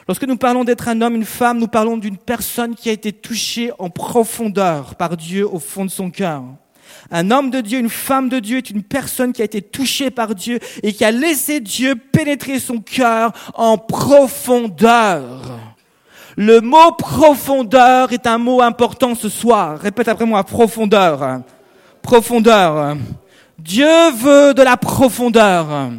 Lorsque 0.09 0.25
nous 0.25 0.39
parlons 0.39 0.65
d'être 0.65 0.89
un 0.89 1.03
homme, 1.03 1.17
une 1.17 1.27
femme, 1.27 1.59
nous 1.59 1.69
parlons 1.69 1.99
d'une 1.99 2.17
personne 2.17 2.75
qui 2.75 2.89
a 2.89 2.93
été 2.93 3.13
touchée 3.13 3.73
en 3.79 3.91
profondeur 3.91 4.95
par 4.95 5.19
Dieu 5.19 5.47
au 5.47 5.59
fond 5.59 5.85
de 5.85 5.91
son 5.91 6.11
cœur. 6.11 6.45
Un 7.11 7.31
homme 7.31 7.51
de 7.51 7.61
Dieu, 7.61 7.79
une 7.79 7.91
femme 7.91 8.29
de 8.29 8.39
Dieu 8.39 8.59
est 8.59 8.71
une 8.71 8.83
personne 8.83 9.33
qui 9.33 9.43
a 9.43 9.45
été 9.45 9.63
touchée 9.63 10.11
par 10.11 10.35
Dieu 10.35 10.59
et 10.83 10.93
qui 10.93 11.05
a 11.05 11.11
laissé 11.11 11.61
Dieu 11.61 11.95
pénétrer 11.95 12.59
son 12.59 12.79
cœur 12.79 13.33
en 13.55 13.79
profondeur. 13.79 15.23
Le 16.37 16.61
mot 16.61 16.93
profondeur 16.93 18.13
est 18.13 18.27
un 18.27 18.39
mot 18.39 18.61
important 18.61 19.15
ce 19.15 19.29
soir. 19.29 19.79
Répète 19.79 20.09
après 20.09 20.25
moi, 20.25 20.43
profondeur. 20.43 21.43
Profondeur. 22.03 22.97
Dieu 23.59 24.11
veut 24.11 24.53
de 24.53 24.63
la 24.63 24.77
profondeur. 24.77 25.91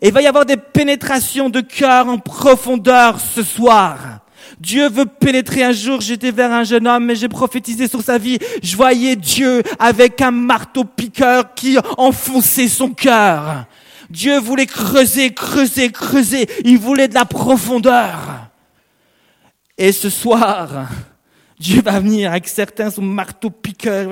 Et 0.00 0.08
il 0.08 0.12
va 0.12 0.22
y 0.22 0.26
avoir 0.26 0.46
des 0.46 0.56
pénétrations 0.56 1.50
de 1.50 1.60
cœur 1.60 2.08
en 2.08 2.18
profondeur 2.18 3.18
ce 3.20 3.42
soir. 3.42 4.20
Dieu 4.60 4.90
veut 4.90 5.06
pénétrer 5.06 5.64
un 5.64 5.72
jour. 5.72 6.02
J'étais 6.02 6.30
vers 6.30 6.52
un 6.52 6.64
jeune 6.64 6.86
homme 6.86 7.10
et 7.10 7.16
j'ai 7.16 7.28
prophétisé 7.28 7.88
sur 7.88 8.02
sa 8.02 8.18
vie. 8.18 8.38
Je 8.62 8.76
voyais 8.76 9.16
Dieu 9.16 9.62
avec 9.78 10.20
un 10.20 10.30
marteau 10.30 10.84
piqueur 10.84 11.54
qui 11.54 11.78
enfonçait 11.96 12.68
son 12.68 12.90
cœur. 12.90 13.64
Dieu 14.10 14.38
voulait 14.38 14.66
creuser, 14.66 15.32
creuser, 15.32 15.90
creuser. 15.90 16.46
Il 16.64 16.78
voulait 16.78 17.08
de 17.08 17.14
la 17.14 17.24
profondeur. 17.24 18.50
Et 19.78 19.92
ce 19.92 20.10
soir, 20.10 20.88
Dieu 21.58 21.80
va 21.80 21.98
venir 21.98 22.30
avec 22.30 22.46
certains 22.46 22.90
son 22.90 23.02
marteau 23.02 23.48
piqueur. 23.48 24.10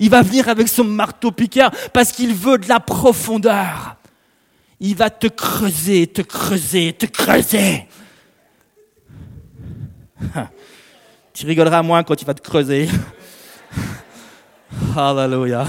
Il 0.00 0.10
va 0.10 0.22
venir 0.22 0.48
avec 0.48 0.66
son 0.66 0.84
marteau 0.84 1.30
piqueur 1.30 1.70
parce 1.92 2.10
qu'il 2.10 2.34
veut 2.34 2.58
de 2.58 2.68
la 2.68 2.80
profondeur 2.80 3.96
il 4.82 4.96
va 4.96 5.10
te 5.10 5.28
creuser, 5.28 6.08
te 6.08 6.22
creuser, 6.22 6.92
te 6.92 7.06
creuser. 7.06 7.86
tu 11.32 11.46
rigoleras 11.46 11.82
moins 11.82 12.02
quand 12.02 12.20
il 12.20 12.24
va 12.24 12.34
te 12.34 12.42
creuser. 12.42 12.88
Hallelujah. 14.96 15.66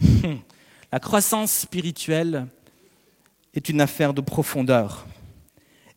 La 0.92 1.00
croissance 1.00 1.52
spirituelle 1.52 2.46
est 3.54 3.68
une 3.68 3.80
affaire 3.80 4.12
de 4.14 4.20
profondeur. 4.20 5.06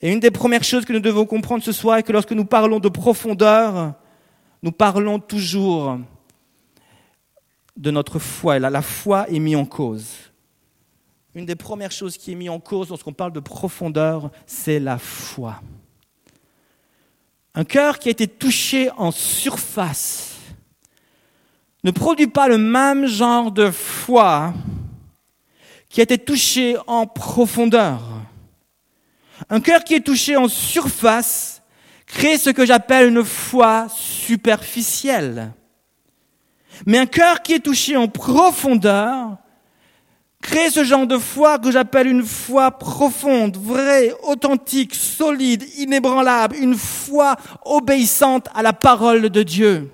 Et 0.02 0.12
une 0.12 0.20
des 0.20 0.32
premières 0.32 0.64
choses 0.64 0.86
que 0.86 0.94
nous 0.94 1.00
devons 1.00 1.26
comprendre 1.26 1.64
ce 1.64 1.72
soir 1.72 1.98
est 1.98 2.04
que 2.04 2.12
lorsque 2.12 2.32
nous 2.32 2.46
parlons 2.46 2.80
de 2.80 2.90
profondeur, 2.90 3.94
nous 4.62 4.72
parlons 4.72 5.20
toujours 5.20 5.98
de 7.76 7.92
notre 7.92 8.20
foi. 8.20 8.60
la 8.60 8.82
foi 8.82 9.30
est 9.30 9.40
mise 9.40 9.56
en 9.56 9.66
cause. 9.66 10.25
Une 11.36 11.46
des 11.46 11.58
premières 11.58 11.92
choses 11.92 12.18
qui 12.18 12.32
est 12.32 12.36
mise 12.36 12.50
en 12.50 12.62
cause 12.62 12.88
lorsqu'on 12.88 13.12
parle 13.12 13.34
de 13.34 13.42
profondeur, 13.42 14.32
c'est 14.48 14.80
la 14.80 14.98
foi. 14.98 15.62
Un 17.54 17.66
cœur 17.66 18.00
qui 18.00 18.08
a 18.08 18.12
été 18.12 18.26
touché 18.26 18.90
en 18.92 19.12
surface 19.12 20.36
ne 21.84 21.92
produit 21.92 22.28
pas 22.28 22.48
le 22.48 22.58
même 22.58 23.06
genre 23.06 23.52
de 23.52 23.70
foi 23.70 24.54
qui 25.90 26.00
a 26.00 26.04
été 26.04 26.18
touché 26.18 26.78
en 26.88 27.06
profondeur. 27.06 28.02
Un 29.50 29.60
cœur 29.60 29.84
qui 29.84 29.96
est 29.96 30.06
touché 30.06 30.38
en 30.38 30.48
surface 30.48 31.62
crée 32.06 32.38
ce 32.38 32.50
que 32.50 32.66
j'appelle 32.66 33.10
une 33.10 33.26
foi 33.26 33.88
superficielle. 33.90 35.52
Mais 36.86 36.98
un 36.98 37.06
cœur 37.06 37.42
qui 37.42 37.54
est 37.54 37.60
touché 37.60 37.98
en 37.98 38.08
profondeur 38.08 39.38
crée 40.46 40.70
ce 40.70 40.84
genre 40.84 41.08
de 41.08 41.18
foi 41.18 41.58
que 41.58 41.72
j'appelle 41.72 42.06
une 42.06 42.24
foi 42.24 42.70
profonde, 42.70 43.58
vraie, 43.58 44.14
authentique, 44.24 44.94
solide, 44.94 45.64
inébranlable, 45.80 46.56
une 46.56 46.76
foi 46.76 47.36
obéissante 47.66 48.48
à 48.54 48.62
la 48.62 48.72
parole 48.72 49.30
de 49.30 49.42
Dieu. 49.42 49.92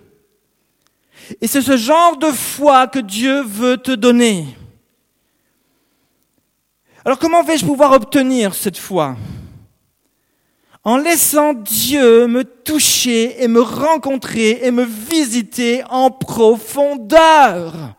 Et 1.40 1.48
c'est 1.48 1.62
ce 1.62 1.78
genre 1.78 2.18
de 2.18 2.28
foi 2.28 2.88
que 2.88 3.00
Dieu 3.00 3.42
veut 3.42 3.78
te 3.78 3.92
donner. 3.92 4.46
Alors 7.06 7.18
comment 7.18 7.44
vais-je 7.44 7.66
pouvoir 7.66 7.94
obtenir 7.94 8.54
cette 8.54 8.78
foi? 8.78 9.16
En 10.84 10.98
laissant 10.98 11.54
Dieu 11.54 12.28
me 12.28 12.44
toucher 12.44 13.42
et 13.42 13.48
me 13.48 13.62
rencontrer 13.62 14.60
et 14.64 14.72
me 14.72 14.84
visiter 14.84 15.84
en 15.90 16.12
profondeur. 16.12 17.96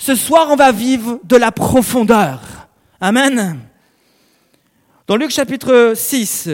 Ce 0.00 0.14
soir, 0.14 0.46
on 0.50 0.56
va 0.56 0.72
vivre 0.72 1.20
de 1.24 1.36
la 1.36 1.52
profondeur. 1.52 2.40
Amen. 3.02 3.58
Dans 5.06 5.16
Luc 5.16 5.30
chapitre 5.30 5.92
6, 5.94 6.48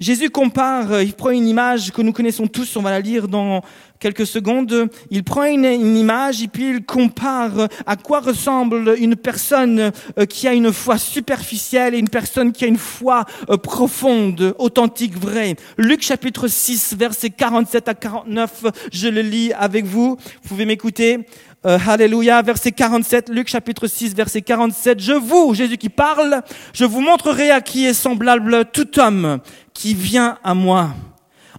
Jésus 0.00 0.30
compare, 0.30 1.00
il 1.00 1.12
prend 1.12 1.30
une 1.30 1.46
image 1.46 1.92
que 1.92 2.02
nous 2.02 2.12
connaissons 2.12 2.48
tous, 2.48 2.76
on 2.76 2.82
va 2.82 2.90
la 2.90 2.98
lire 2.98 3.28
dans 3.28 3.62
quelques 4.00 4.26
secondes, 4.26 4.88
il 5.12 5.22
prend 5.22 5.44
une, 5.44 5.64
image 5.64 6.42
et 6.42 6.48
puis 6.48 6.70
il 6.70 6.84
compare 6.84 7.68
à 7.86 7.94
quoi 7.94 8.18
ressemble 8.18 8.96
une 8.98 9.14
personne 9.14 9.92
euh, 10.18 10.26
qui 10.26 10.48
a 10.48 10.52
une 10.52 10.72
foi 10.72 10.98
superficielle 10.98 11.94
et 11.94 11.98
une 11.98 12.08
personne 12.08 12.50
qui 12.50 12.64
a 12.64 12.66
une 12.66 12.78
foi 12.78 13.26
euh, 13.48 13.56
profonde, 13.56 14.56
authentique, 14.58 15.16
vraie. 15.16 15.54
Luc 15.78 16.02
chapitre 16.02 16.48
6, 16.48 16.96
versets 16.98 17.30
47 17.30 17.88
à 17.88 17.94
49, 17.94 18.64
je 18.92 19.06
le 19.06 19.20
lis 19.20 19.52
avec 19.52 19.84
vous. 19.84 20.16
Vous 20.42 20.48
pouvez 20.48 20.64
m'écouter. 20.66 21.20
Euh, 21.64 21.78
alléluia, 21.86 22.42
verset 22.42 22.72
47, 22.72 23.28
Luc 23.28 23.46
chapitre 23.46 23.86
6, 23.86 24.16
verset 24.16 24.42
47. 24.42 24.98
Je 24.98 25.12
vous, 25.12 25.54
Jésus 25.54 25.76
qui 25.76 25.90
parle, 25.90 26.42
je 26.74 26.84
vous 26.84 27.00
montrerai 27.00 27.52
à 27.52 27.60
qui 27.60 27.86
est 27.86 27.94
semblable 27.94 28.64
tout 28.72 28.98
homme 28.98 29.38
qui 29.72 29.94
vient 29.94 30.38
à 30.42 30.54
moi. 30.54 30.90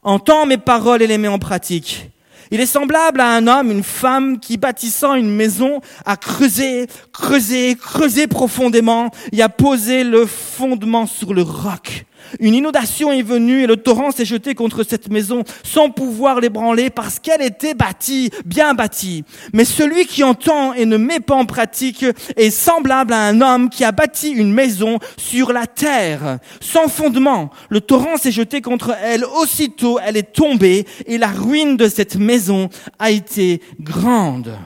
Entend 0.01 0.45
mes 0.45 0.57
paroles 0.57 1.01
et 1.01 1.07
les 1.07 1.17
met 1.17 1.29
en 1.29 1.39
pratique. 1.39 2.11
Il 2.51 2.59
est 2.59 2.65
semblable 2.65 3.21
à 3.21 3.29
un 3.29 3.47
homme, 3.47 3.71
une 3.71 3.81
femme 3.81 4.41
qui 4.41 4.57
bâtissant 4.57 5.15
une 5.15 5.33
maison 5.33 5.79
a 6.05 6.17
creusé, 6.17 6.87
creusé, 7.13 7.77
creusé 7.77 8.27
profondément 8.27 9.09
et 9.31 9.41
a 9.41 9.47
posé 9.47 10.03
le 10.03 10.25
fondement 10.25 11.07
sur 11.07 11.33
le 11.33 11.43
roc. 11.43 12.05
Une 12.39 12.53
inondation 12.53 13.11
est 13.11 13.21
venue 13.21 13.63
et 13.63 13.67
le 13.67 13.77
torrent 13.77 14.11
s'est 14.11 14.25
jeté 14.25 14.55
contre 14.55 14.83
cette 14.83 15.09
maison 15.09 15.43
sans 15.63 15.89
pouvoir 15.89 16.39
l'ébranler 16.39 16.89
parce 16.89 17.19
qu'elle 17.19 17.41
était 17.41 17.73
bâtie, 17.73 18.31
bien 18.45 18.73
bâtie. 18.73 19.23
Mais 19.53 19.65
celui 19.65 20.05
qui 20.05 20.23
entend 20.23 20.73
et 20.73 20.85
ne 20.85 20.97
met 20.97 21.19
pas 21.19 21.35
en 21.35 21.45
pratique 21.45 22.05
est 22.35 22.49
semblable 22.49 23.13
à 23.13 23.27
un 23.27 23.41
homme 23.41 23.69
qui 23.69 23.83
a 23.83 23.91
bâti 23.91 24.31
une 24.31 24.53
maison 24.53 24.99
sur 25.17 25.53
la 25.53 25.67
terre, 25.67 26.39
sans 26.59 26.87
fondement. 26.87 27.49
Le 27.69 27.81
torrent 27.81 28.17
s'est 28.17 28.31
jeté 28.31 28.61
contre 28.61 28.95
elle, 29.03 29.25
aussitôt 29.25 29.99
elle 30.03 30.17
est 30.17 30.33
tombée 30.33 30.85
et 31.05 31.17
la 31.17 31.27
ruine 31.27 31.77
de 31.77 31.87
cette 31.87 32.15
maison 32.15 32.69
a 32.99 33.11
été 33.11 33.61
grande. 33.79 34.57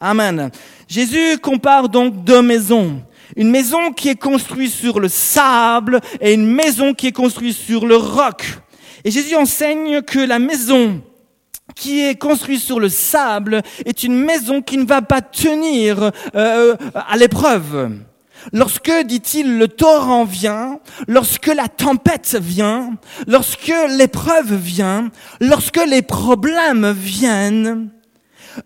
Amen. 0.00 0.50
Jésus 0.88 1.38
compare 1.38 1.88
donc 1.88 2.24
deux 2.24 2.42
maisons. 2.42 3.00
Une 3.34 3.50
maison 3.50 3.92
qui 3.92 4.08
est 4.08 4.20
construite 4.20 4.70
sur 4.70 5.00
le 5.00 5.08
sable 5.08 6.00
et 6.20 6.34
une 6.34 6.46
maison 6.46 6.94
qui 6.94 7.08
est 7.08 7.12
construite 7.12 7.56
sur 7.56 7.86
le 7.86 7.96
roc. 7.96 8.44
Et 9.04 9.10
Jésus 9.10 9.34
enseigne 9.34 10.02
que 10.02 10.18
la 10.18 10.38
maison 10.38 11.02
qui 11.74 12.00
est 12.00 12.16
construite 12.16 12.60
sur 12.60 12.78
le 12.78 12.88
sable 12.88 13.62
est 13.84 14.04
une 14.04 14.16
maison 14.16 14.62
qui 14.62 14.78
ne 14.78 14.86
va 14.86 15.02
pas 15.02 15.20
tenir 15.20 16.10
euh, 16.34 16.76
à 16.94 17.16
l'épreuve. 17.16 17.98
Lorsque, 18.52 18.92
dit-il, 19.04 19.58
le 19.58 19.68
torrent 19.68 20.24
vient, 20.24 20.78
lorsque 21.08 21.48
la 21.48 21.68
tempête 21.68 22.36
vient, 22.40 22.92
lorsque 23.26 23.72
l'épreuve 23.96 24.54
vient, 24.54 25.10
lorsque 25.40 25.84
les 25.84 26.02
problèmes 26.02 26.92
viennent, 26.92 27.90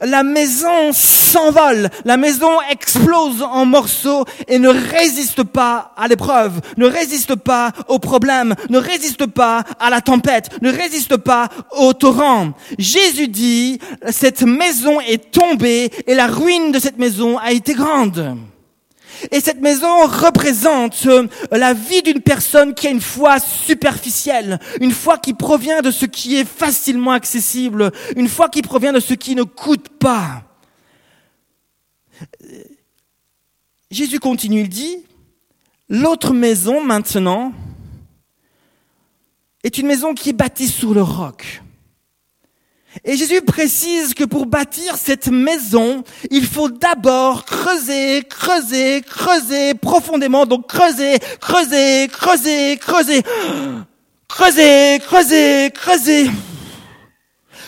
la 0.00 0.22
maison 0.22 0.92
s'envole, 0.92 1.90
la 2.04 2.16
maison 2.16 2.60
explose 2.70 3.42
en 3.42 3.66
morceaux 3.66 4.24
et 4.48 4.58
ne 4.58 4.68
résiste 4.68 5.42
pas 5.44 5.92
à 5.96 6.08
l'épreuve, 6.08 6.60
ne 6.76 6.86
résiste 6.86 7.34
pas 7.36 7.72
au 7.88 7.98
problème, 7.98 8.54
ne 8.68 8.78
résiste 8.78 9.26
pas 9.26 9.64
à 9.78 9.90
la 9.90 10.00
tempête, 10.00 10.50
ne 10.62 10.70
résiste 10.70 11.16
pas 11.16 11.48
au 11.76 11.92
torrent. 11.92 12.50
Jésus 12.78 13.28
dit, 13.28 13.78
cette 14.10 14.42
maison 14.42 15.00
est 15.00 15.30
tombée 15.30 15.90
et 16.06 16.14
la 16.14 16.26
ruine 16.26 16.72
de 16.72 16.78
cette 16.78 16.98
maison 16.98 17.38
a 17.38 17.52
été 17.52 17.74
grande. 17.74 18.36
Et 19.30 19.40
cette 19.40 19.60
maison 19.60 20.06
représente 20.06 21.06
euh, 21.06 21.26
la 21.50 21.74
vie 21.74 22.02
d'une 22.02 22.20
personne 22.20 22.74
qui 22.74 22.86
a 22.86 22.90
une 22.90 23.00
foi 23.00 23.38
superficielle, 23.38 24.58
une 24.80 24.92
foi 24.92 25.18
qui 25.18 25.34
provient 25.34 25.82
de 25.82 25.90
ce 25.90 26.06
qui 26.06 26.36
est 26.36 26.44
facilement 26.44 27.12
accessible, 27.12 27.92
une 28.16 28.28
foi 28.28 28.48
qui 28.48 28.62
provient 28.62 28.92
de 28.92 29.00
ce 29.00 29.14
qui 29.14 29.34
ne 29.34 29.42
coûte 29.42 29.88
pas. 29.88 30.42
Jésus 33.90 34.20
continue, 34.20 34.60
il 34.60 34.68
dit, 34.68 34.98
l'autre 35.88 36.32
maison 36.32 36.82
maintenant 36.82 37.52
est 39.62 39.78
une 39.78 39.86
maison 39.86 40.14
qui 40.14 40.30
est 40.30 40.34
bâtie 40.34 40.68
sur 40.68 40.94
le 40.94 41.02
roc. 41.02 41.62
Et 43.04 43.16
Jésus 43.16 43.40
précise 43.42 44.14
que 44.14 44.24
pour 44.24 44.46
bâtir 44.46 44.96
cette 44.96 45.28
maison, 45.28 46.02
il 46.30 46.44
faut 46.44 46.68
d'abord 46.68 47.44
creuser, 47.44 48.22
creuser, 48.28 49.02
creuser 49.02 49.74
profondément. 49.74 50.44
Donc 50.44 50.66
creuser, 50.66 51.18
creuser, 51.40 52.08
creuser, 52.08 52.76
creuser. 52.78 53.22
Creuser, 54.28 54.98
creuser, 55.06 55.70
creuser. 55.72 56.30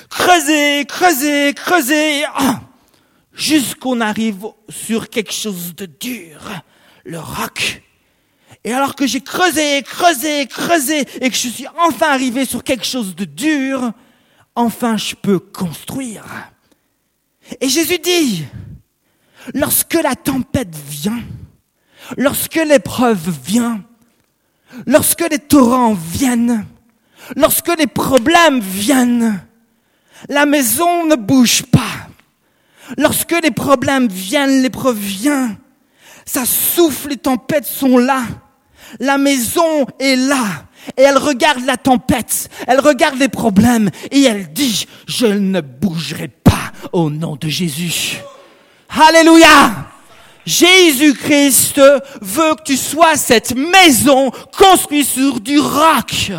Creuser, 0.08 0.84
creuser, 0.86 1.54
creuser. 1.54 2.24
Jusqu'on 3.32 4.00
arrive 4.00 4.46
sur 4.68 5.08
quelque 5.08 5.32
chose 5.32 5.74
de 5.74 5.86
dur, 5.86 6.40
le 7.04 7.18
roc. 7.18 7.82
Et 8.64 8.72
alors 8.72 8.94
que 8.94 9.06
j'ai 9.06 9.20
creusé, 9.20 9.82
creusé, 9.82 10.46
creusé, 10.46 11.00
et 11.20 11.30
que 11.30 11.36
je 11.36 11.48
suis 11.48 11.66
enfin 11.78 12.10
arrivé 12.10 12.44
sur 12.44 12.62
quelque 12.62 12.84
chose 12.84 13.16
de 13.16 13.24
dur, 13.24 13.92
enfin 14.54 14.96
je 14.96 15.14
peux 15.14 15.38
construire. 15.38 16.24
Et 17.60 17.68
Jésus 17.68 17.98
dit, 17.98 18.44
lorsque 19.54 19.94
la 19.94 20.14
tempête 20.14 20.74
vient, 20.74 21.22
lorsque 22.16 22.56
l'épreuve 22.56 23.30
vient, 23.44 23.82
lorsque 24.86 25.28
les 25.30 25.38
torrents 25.38 25.94
viennent, 25.94 26.64
lorsque 27.36 27.76
les 27.78 27.86
problèmes 27.86 28.60
viennent, 28.60 29.42
la 30.28 30.46
maison 30.46 31.06
ne 31.06 31.16
bouge 31.16 31.64
pas. 31.64 31.80
Lorsque 32.98 33.34
les 33.42 33.50
problèmes 33.50 34.08
viennent, 34.08 34.62
l'épreuve 34.62 34.98
vient, 34.98 35.56
ça 36.24 36.44
souffle, 36.44 37.10
les 37.10 37.16
tempêtes 37.16 37.64
sont 37.64 37.98
là. 37.98 38.22
La 39.00 39.18
maison 39.18 39.86
est 39.98 40.16
là. 40.16 40.66
Et 40.96 41.02
elle 41.02 41.18
regarde 41.18 41.64
la 41.64 41.76
tempête, 41.76 42.48
elle 42.66 42.80
regarde 42.80 43.18
les 43.18 43.28
problèmes 43.28 43.90
et 44.10 44.22
elle 44.22 44.52
dit, 44.52 44.86
je 45.06 45.26
ne 45.26 45.60
bougerai 45.60 46.28
pas 46.28 46.72
au 46.92 47.10
nom 47.10 47.36
de 47.36 47.48
Jésus. 47.48 48.18
Alléluia. 48.88 49.88
Jésus-Christ 50.44 51.80
veut 52.20 52.54
que 52.56 52.62
tu 52.64 52.76
sois 52.76 53.16
cette 53.16 53.54
maison 53.54 54.30
construite 54.56 55.06
sur 55.06 55.40
du 55.40 55.58
roc. 55.58 56.32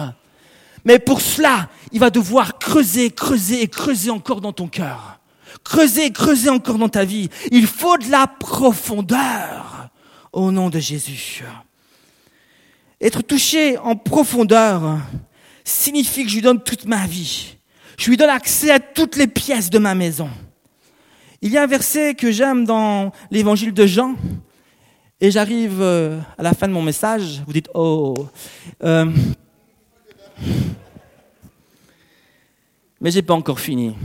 Mais 0.86 0.99
pour 0.99 1.21
cela, 1.21 1.69
il 1.91 1.99
va 1.99 2.10
devoir 2.10 2.60
creuser, 2.60 3.12
creuser 3.12 3.62
et 3.62 3.67
creuser 3.67 4.12
encore 4.12 4.41
dans 4.41 4.51
ton 4.51 4.67
cœur. 4.67 5.19
Creuser, 5.63 6.12
creuser 6.12 6.49
encore 6.49 6.77
dans 6.77 6.89
ta 6.89 7.06
vie. 7.06 7.29
Il 7.51 7.67
faut 7.67 7.97
de 7.97 8.12
la 8.12 8.27
profondeur 8.27 9.89
au 10.34 10.51
nom 10.51 10.69
de 10.69 10.79
Jésus. 10.79 11.43
Être 13.03 13.21
touché 13.21 13.77
en 13.77 13.97
profondeur 13.97 14.97
signifie 15.65 16.23
que 16.23 16.29
je 16.29 16.35
lui 16.35 16.41
donne 16.41 16.63
toute 16.63 16.85
ma 16.85 17.05
vie. 17.05 17.57
Je 17.97 18.09
lui 18.09 18.15
donne 18.15 18.29
accès 18.29 18.71
à 18.71 18.79
toutes 18.79 19.17
les 19.17 19.27
pièces 19.27 19.69
de 19.69 19.77
ma 19.77 19.93
maison. 19.93 20.29
Il 21.41 21.51
y 21.51 21.57
a 21.57 21.63
un 21.63 21.67
verset 21.67 22.15
que 22.15 22.31
j'aime 22.31 22.63
dans 22.63 23.11
l'évangile 23.29 23.73
de 23.73 23.85
Jean, 23.85 24.15
et 25.19 25.31
j'arrive 25.31 25.81
euh, 25.81 26.17
à 26.37 26.43
la 26.43 26.53
fin 26.53 26.65
de 26.65 26.71
mon 26.71 26.81
message. 26.81 27.43
Vous 27.45 27.51
dites, 27.51 27.69
oh. 27.73 28.13
Euh, 28.83 29.11
mais 33.01 33.11
j'ai 33.11 33.21
pas 33.21 33.33
encore 33.33 33.59
fini. 33.59 33.97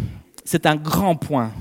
C'est 0.45 0.67
un 0.67 0.75
grand 0.75 1.15
point. 1.15 1.53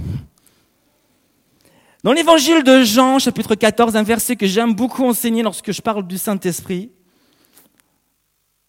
Dans 2.04 2.14
l'évangile 2.14 2.64
de 2.64 2.82
Jean, 2.82 3.20
chapitre 3.20 3.54
14, 3.54 3.96
un 3.96 4.04
verset 4.04 4.36
que 4.36 4.48
j'aime 4.48 4.74
beaucoup 4.74 5.06
enseigner 5.06 5.44
lorsque 5.44 5.72
je 5.72 5.82
parle 5.84 6.08
du 6.08 6.18
Saint-Esprit. 6.18 6.90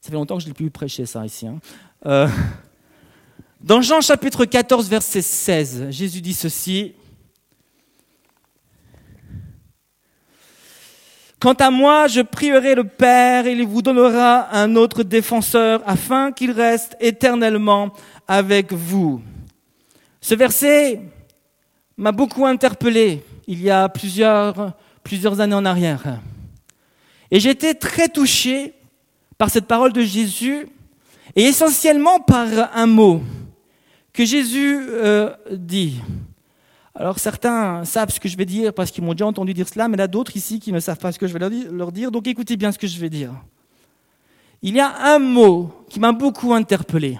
Ça 0.08 0.12
fait 0.12 0.16
longtemps 0.16 0.38
que 0.38 0.42
je 0.42 0.48
n'ai 0.48 0.54
plus 0.54 0.70
prêché 0.70 1.04
ça 1.04 1.26
ici. 1.26 1.46
Hein. 1.46 1.58
Euh, 2.06 2.26
dans 3.60 3.82
Jean 3.82 4.00
chapitre 4.00 4.46
14, 4.46 4.88
verset 4.88 5.20
16, 5.20 5.90
Jésus 5.90 6.22
dit 6.22 6.32
ceci. 6.32 6.94
Quant 11.38 11.52
à 11.52 11.70
moi, 11.70 12.06
je 12.06 12.22
prierai 12.22 12.74
le 12.74 12.84
Père 12.84 13.46
et 13.46 13.52
il 13.52 13.66
vous 13.66 13.82
donnera 13.82 14.50
un 14.56 14.76
autre 14.76 15.02
défenseur 15.02 15.82
afin 15.84 16.32
qu'il 16.32 16.52
reste 16.52 16.96
éternellement 17.00 17.92
avec 18.26 18.72
vous. 18.72 19.20
Ce 20.22 20.34
verset 20.34 21.02
m'a 21.98 22.12
beaucoup 22.12 22.46
interpellé 22.46 23.22
il 23.46 23.60
y 23.60 23.68
a 23.68 23.90
plusieurs, 23.90 24.72
plusieurs 25.04 25.38
années 25.42 25.54
en 25.54 25.66
arrière. 25.66 26.18
Et 27.30 27.40
j'étais 27.40 27.74
très 27.74 28.08
touché 28.08 28.72
par 29.38 29.50
cette 29.50 29.66
parole 29.66 29.92
de 29.92 30.02
Jésus 30.02 30.68
et 31.36 31.44
essentiellement 31.44 32.18
par 32.20 32.48
un 32.74 32.86
mot 32.86 33.22
que 34.12 34.24
Jésus 34.24 34.78
euh, 34.90 35.32
dit. 35.52 36.00
Alors 36.94 37.20
certains 37.20 37.84
savent 37.84 38.10
ce 38.10 38.18
que 38.18 38.28
je 38.28 38.36
vais 38.36 38.44
dire 38.44 38.74
parce 38.74 38.90
qu'ils 38.90 39.04
m'ont 39.04 39.12
déjà 39.12 39.26
entendu 39.26 39.54
dire 39.54 39.68
cela, 39.68 39.86
mais 39.86 39.96
il 39.96 40.00
y 40.00 40.02
a 40.02 40.08
d'autres 40.08 40.36
ici 40.36 40.58
qui 40.58 40.72
ne 40.72 40.80
savent 40.80 40.98
pas 40.98 41.12
ce 41.12 41.18
que 41.18 41.28
je 41.28 41.32
vais 41.32 41.48
leur 41.70 41.92
dire, 41.92 42.10
donc 42.10 42.26
écoutez 42.26 42.56
bien 42.56 42.72
ce 42.72 42.78
que 42.78 42.88
je 42.88 42.98
vais 42.98 43.08
dire. 43.08 43.32
Il 44.60 44.74
y 44.74 44.80
a 44.80 45.14
un 45.14 45.20
mot 45.20 45.70
qui 45.88 46.00
m'a 46.00 46.10
beaucoup 46.10 46.52
interpellé. 46.52 47.16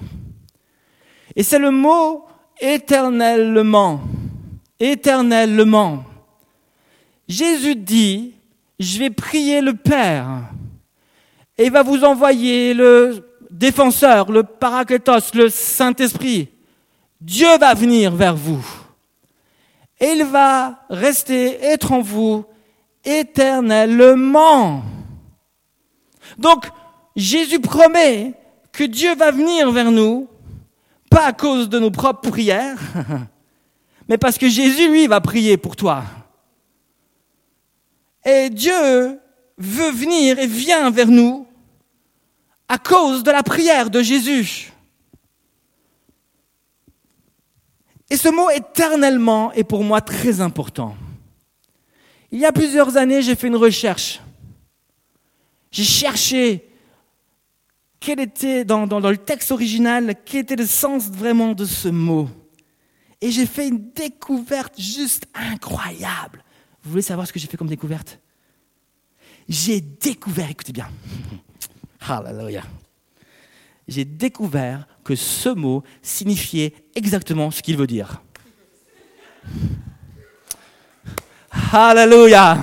Et 1.37 1.45
c'est 1.45 1.61
le 1.61 1.71
mot 1.71 2.25
éternellement. 2.61 4.01
Éternellement. 4.81 6.03
Jésus 7.29 7.77
dit, 7.77 8.33
je 8.81 8.99
vais 8.99 9.11
prier 9.11 9.61
le 9.61 9.75
Père 9.75 10.51
et 11.59 11.67
il 11.67 11.73
va 11.73 11.83
vous 11.83 12.05
envoyer 12.05 12.73
le 12.73 13.29
défenseur, 13.51 14.31
le 14.31 14.45
paraclétos, 14.45 15.35
le 15.35 15.49
Saint-Esprit. 15.49 16.49
Dieu 17.21 17.59
va 17.59 17.75
venir 17.75 18.15
vers 18.15 18.37
vous. 18.37 18.65
Et 19.99 20.11
il 20.11 20.25
va 20.25 20.85
rester, 20.89 21.61
être 21.65 21.91
en 21.91 22.01
vous 22.01 22.45
éternellement. 23.05 24.85
Donc, 26.39 26.67
Jésus 27.17 27.59
promet 27.59 28.35
que 28.71 28.85
Dieu 28.85 29.17
va 29.17 29.33
venir 29.33 29.73
vers 29.73 29.91
nous, 29.91 30.29
pas 31.11 31.27
à 31.27 31.33
cause 31.33 31.69
de 31.69 31.81
nos 31.81 31.91
propres 31.91 32.31
prières, 32.31 32.79
mais 34.09 34.19
parce 34.19 34.39
que 34.39 34.49
Jésus, 34.49 34.89
lui, 34.89 35.09
va 35.09 35.21
prier 35.21 35.57
pour 35.57 35.75
toi. 35.75 36.05
Et 38.25 38.49
Dieu 38.51 39.19
veut 39.57 39.91
venir 39.91 40.39
et 40.39 40.47
vient 40.47 40.91
vers 40.91 41.09
nous 41.09 41.48
à 42.69 42.79
cause 42.79 43.23
de 43.23 43.31
la 43.31 43.43
prière 43.43 43.91
de 43.91 44.03
Jésus. 44.03 44.73
Et 48.11 48.17
ce 48.17 48.29
mot 48.29 48.49
éternellement 48.51 49.53
est 49.53 49.65
pour 49.65 49.85
moi 49.85 50.01
très 50.01 50.41
important. 50.41 50.97
Il 52.31 52.39
y 52.39 52.47
a 52.47 52.53
plusieurs 52.53 52.97
années, 52.97 53.23
j'ai 53.23 53.35
fait 53.35 53.47
une 53.47 53.57
recherche. 53.57 54.21
J'ai 55.71 55.85
cherché 55.85 56.69
quel 58.01 58.21
était, 58.21 58.65
dans, 58.65 58.87
le 58.87 59.17
texte 59.17 59.51
original, 59.51 60.15
quel 60.25 60.41
était 60.41 60.57
le 60.57 60.67
sens 60.67 61.11
vraiment 61.11 61.53
de 61.53 61.65
ce 61.65 61.89
mot. 61.89 62.29
Et 63.21 63.31
j'ai 63.31 63.47
fait 63.47 63.69
une 63.69 63.91
découverte 63.93 64.81
juste 64.81 65.27
incroyable. 65.35 66.45
Vous 66.83 66.91
voulez 66.91 67.03
savoir 67.03 67.27
ce 67.27 67.33
que 67.33 67.39
j'ai 67.39 67.49
fait 67.49 67.57
comme 67.57 67.69
découverte? 67.69 68.21
J'ai 69.49 69.81
découvert, 69.81 70.51
écoutez 70.51 70.73
bien, 70.73 70.89
Hallelujah. 72.01 72.65
J'ai 73.87 74.05
découvert 74.05 74.87
que 75.03 75.15
ce 75.15 75.49
mot 75.49 75.83
signifiait 76.03 76.75
exactement 76.95 77.51
ce 77.51 77.63
qu'il 77.63 77.77
veut 77.77 77.87
dire. 77.87 78.23
Hallelujah. 81.73 82.59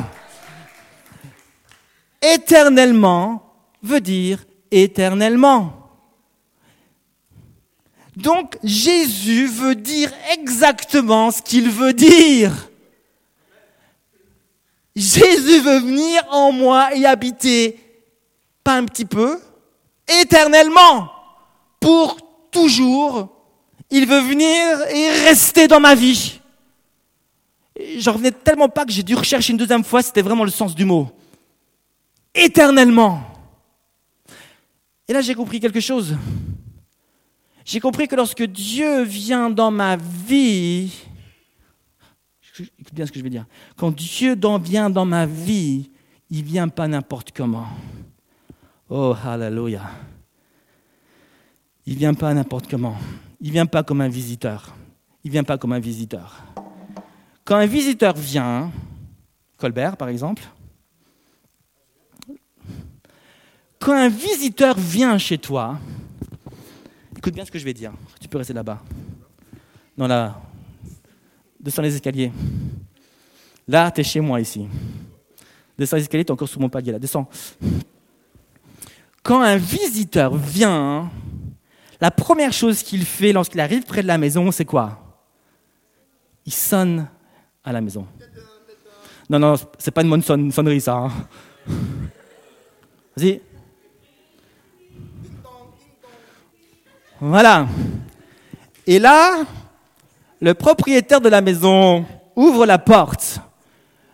Éternellement 2.22 3.54
veut 3.82 4.02
dire 4.02 4.46
éternellement. 4.72 5.86
Donc 8.16 8.58
Jésus 8.64 9.48
veut 9.48 9.76
dire 9.76 10.12
exactement 10.32 11.32
ce 11.32 11.42
qu'il 11.42 11.70
veut 11.70 11.94
dire. 11.94 12.70
Jésus 14.96 15.60
veut 15.60 15.80
venir 15.80 16.26
en 16.32 16.54
moi 16.54 16.96
et 16.96 17.06
habiter, 17.06 17.78
pas 18.66 18.78
un 18.78 18.86
petit 18.86 19.06
peu, 19.06 19.40
éternellement, 20.22 21.12
pour 21.80 22.18
toujours. 22.50 23.30
Il 23.92 24.08
veut 24.08 24.22
venir 24.22 24.82
et 24.92 25.10
rester 25.28 25.68
dans 25.68 25.80
ma 25.80 25.94
vie. 25.94 26.42
J'en 27.98 28.14
revenais 28.14 28.32
tellement 28.32 28.68
pas 28.68 28.84
que 28.86 28.92
j'ai 28.92 29.04
dû 29.04 29.14
rechercher 29.14 29.52
une 29.52 29.58
deuxième 29.58 29.84
fois, 29.84 30.02
c'était 30.02 30.24
vraiment 30.24 30.44
le 30.44 30.50
sens 30.50 30.74
du 30.74 30.84
mot. 30.84 31.12
Éternellement. 32.34 33.22
Et 35.08 35.14
là, 35.14 35.22
j'ai 35.22 35.36
compris 35.36 35.60
quelque 35.60 35.80
chose. 35.80 36.18
J'ai 37.64 37.80
compris 37.80 38.08
que 38.08 38.16
lorsque 38.16 38.44
Dieu 38.44 39.04
vient 39.04 39.52
dans 39.52 39.70
ma 39.70 39.96
vie, 39.96 40.92
écoute 42.80 42.94
bien 42.94 43.06
ce 43.06 43.12
que 43.12 43.20
je 43.20 43.24
veux 43.24 43.30
dire, 43.30 43.46
quand 43.78 43.96
Dieu 43.96 44.36
vient 44.64 44.90
dans 44.90 45.06
ma 45.06 45.28
vie, 45.28 45.92
il 46.32 46.44
vient 46.44 46.68
pas 46.68 46.88
n'importe 46.88 47.32
comment. 47.32 47.68
Oh, 48.90 49.16
hallelujah. 49.24 49.90
Il 51.86 51.96
vient 51.98 52.14
pas 52.14 52.34
n'importe 52.34 52.70
comment. 52.70 52.96
Il 53.42 53.52
vient 53.52 53.66
pas 53.66 53.84
comme 53.84 54.02
un 54.02 54.08
visiteur. 54.08 54.76
Il 55.24 55.32
vient 55.32 55.44
pas 55.44 55.58
comme 55.58 55.74
un 55.74 55.80
visiteur. 55.80 56.44
Quand 57.44 57.56
un 57.56 57.66
visiteur 57.66 58.16
vient, 58.16 58.72
Colbert 59.58 59.98
par 59.98 60.10
exemple, 60.10 60.44
quand 63.80 63.94
un 63.94 64.10
visiteur 64.10 64.78
vient 64.78 65.18
chez 65.18 65.38
toi, 65.38 65.80
écoute 67.18 67.34
bien 67.34 67.46
ce 67.46 67.52
que 67.52 67.60
je 67.60 67.66
vais 67.66 67.74
dire, 67.74 67.92
tu 68.20 68.28
peux 68.28 68.38
rester 68.38 68.54
là-bas. 68.54 68.82
Non, 69.98 70.08
là, 70.08 70.42
descends 71.60 71.84
les 71.84 71.96
escaliers. 71.96 72.32
Là, 73.68 73.92
tu 73.92 74.02
es 74.02 74.04
chez 74.04 74.20
moi 74.20 74.42
ici. 74.42 74.68
Descends 75.78 75.98
les 75.98 76.04
escaliers, 76.04 76.26
tu 76.26 76.30
es 76.30 76.34
encore 76.34 76.50
sous 76.50 76.60
mon 76.60 76.70
palier 76.70 76.92
là, 76.92 77.00
descends. 77.00 77.30
Quand 79.26 79.42
un 79.42 79.58
visiteur 79.58 80.36
vient, 80.36 81.10
la 82.00 82.12
première 82.12 82.54
chose 82.54 82.84
qu'il 82.84 83.04
fait 83.04 83.34
lorsqu'il 83.34 83.60
arrive 83.60 83.82
près 83.82 84.04
de 84.04 84.08
la 84.08 84.20
maison, 84.20 84.52
c'est 84.52 84.66
quoi? 84.66 85.18
Il 86.46 86.54
sonne 86.54 87.08
à 87.64 87.74
la 87.74 87.82
maison. 87.82 88.06
Non, 89.28 89.40
non, 89.40 89.56
c'est 89.80 89.90
pas 89.90 90.04
une 90.04 90.12
bonne 90.12 90.22
sonnerie 90.22 90.80
ça. 90.80 90.98
Hein. 90.98 91.12
Vas-y. 93.18 93.42
Voilà. 97.20 97.68
Et 98.86 99.00
là, 99.00 99.44
le 100.40 100.54
propriétaire 100.54 101.20
de 101.20 101.30
la 101.30 101.42
maison 101.42 102.06
ouvre 102.36 102.68
la 102.68 102.78
porte. 102.78 103.40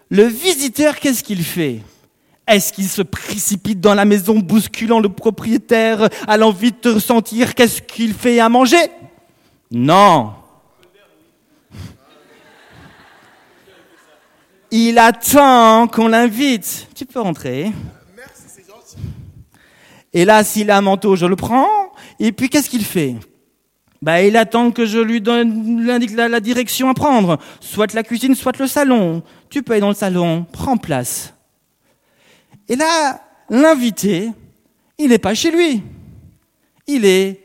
Le 0.10 0.24
visiteur, 0.24 0.96
qu'est-ce 0.96 1.22
qu'il 1.22 1.44
fait? 1.44 1.82
Est-ce 2.48 2.74
qu'il 2.74 2.88
se 2.90 3.02
précipite 3.02 3.80
dans 3.80 3.94
la 3.94 4.06
maison, 4.06 4.40
bousculant 4.40 5.00
le 5.00 5.10
propriétaire, 5.10 6.10
à 6.28 6.38
l'envie 6.38 6.72
de 6.72 6.78
te 6.78 6.90
ressentir 6.90 7.56
Qu'est-ce 7.56 7.82
qu'il 7.82 8.14
fait 8.14 8.40
à 8.40 8.50
manger? 8.50 8.90
Non. 9.72 10.34
Il 14.72 14.98
attend 14.98 15.88
qu'on 15.88 16.08
l'invite. 16.08 16.88
Tu 16.96 17.06
peux 17.06 17.20
rentrer. 17.20 17.72
Et 20.14 20.26
là, 20.26 20.44
s'il 20.44 20.72
a 20.72 20.78
un 20.78 20.82
manteau, 20.82 21.16
je 21.16 21.26
le 21.26 21.36
prends. 21.36 21.68
Et 22.20 22.32
puis, 22.32 22.50
qu'est-ce 22.50 22.70
qu'il 22.70 22.86
fait? 22.86 23.16
Bah, 24.02 24.22
il 24.24 24.36
attend 24.36 24.72
que 24.72 24.86
je 24.86 24.98
lui 24.98 25.22
donne 25.22 25.86
la, 25.86 26.28
la 26.28 26.40
direction 26.40 26.90
à 26.90 26.94
prendre. 26.94 27.38
Soit 27.60 27.94
la 27.94 28.04
cuisine, 28.04 28.34
soit 28.34 28.58
le 28.58 28.68
salon. 28.68 29.24
Tu 29.50 29.62
peux 29.62 29.74
aller 29.74 29.82
dans 29.82 29.90
le 29.90 29.94
salon, 29.94 30.46
prends 30.52 30.78
place. 30.78 31.34
Et 32.70 32.76
là, 32.76 33.22
l'invité, 33.50 34.32
il 34.98 35.10
n'est 35.10 35.18
pas 35.18 35.34
chez 35.34 35.52
lui. 35.52 35.84
Il 36.88 37.06
est 37.06 37.42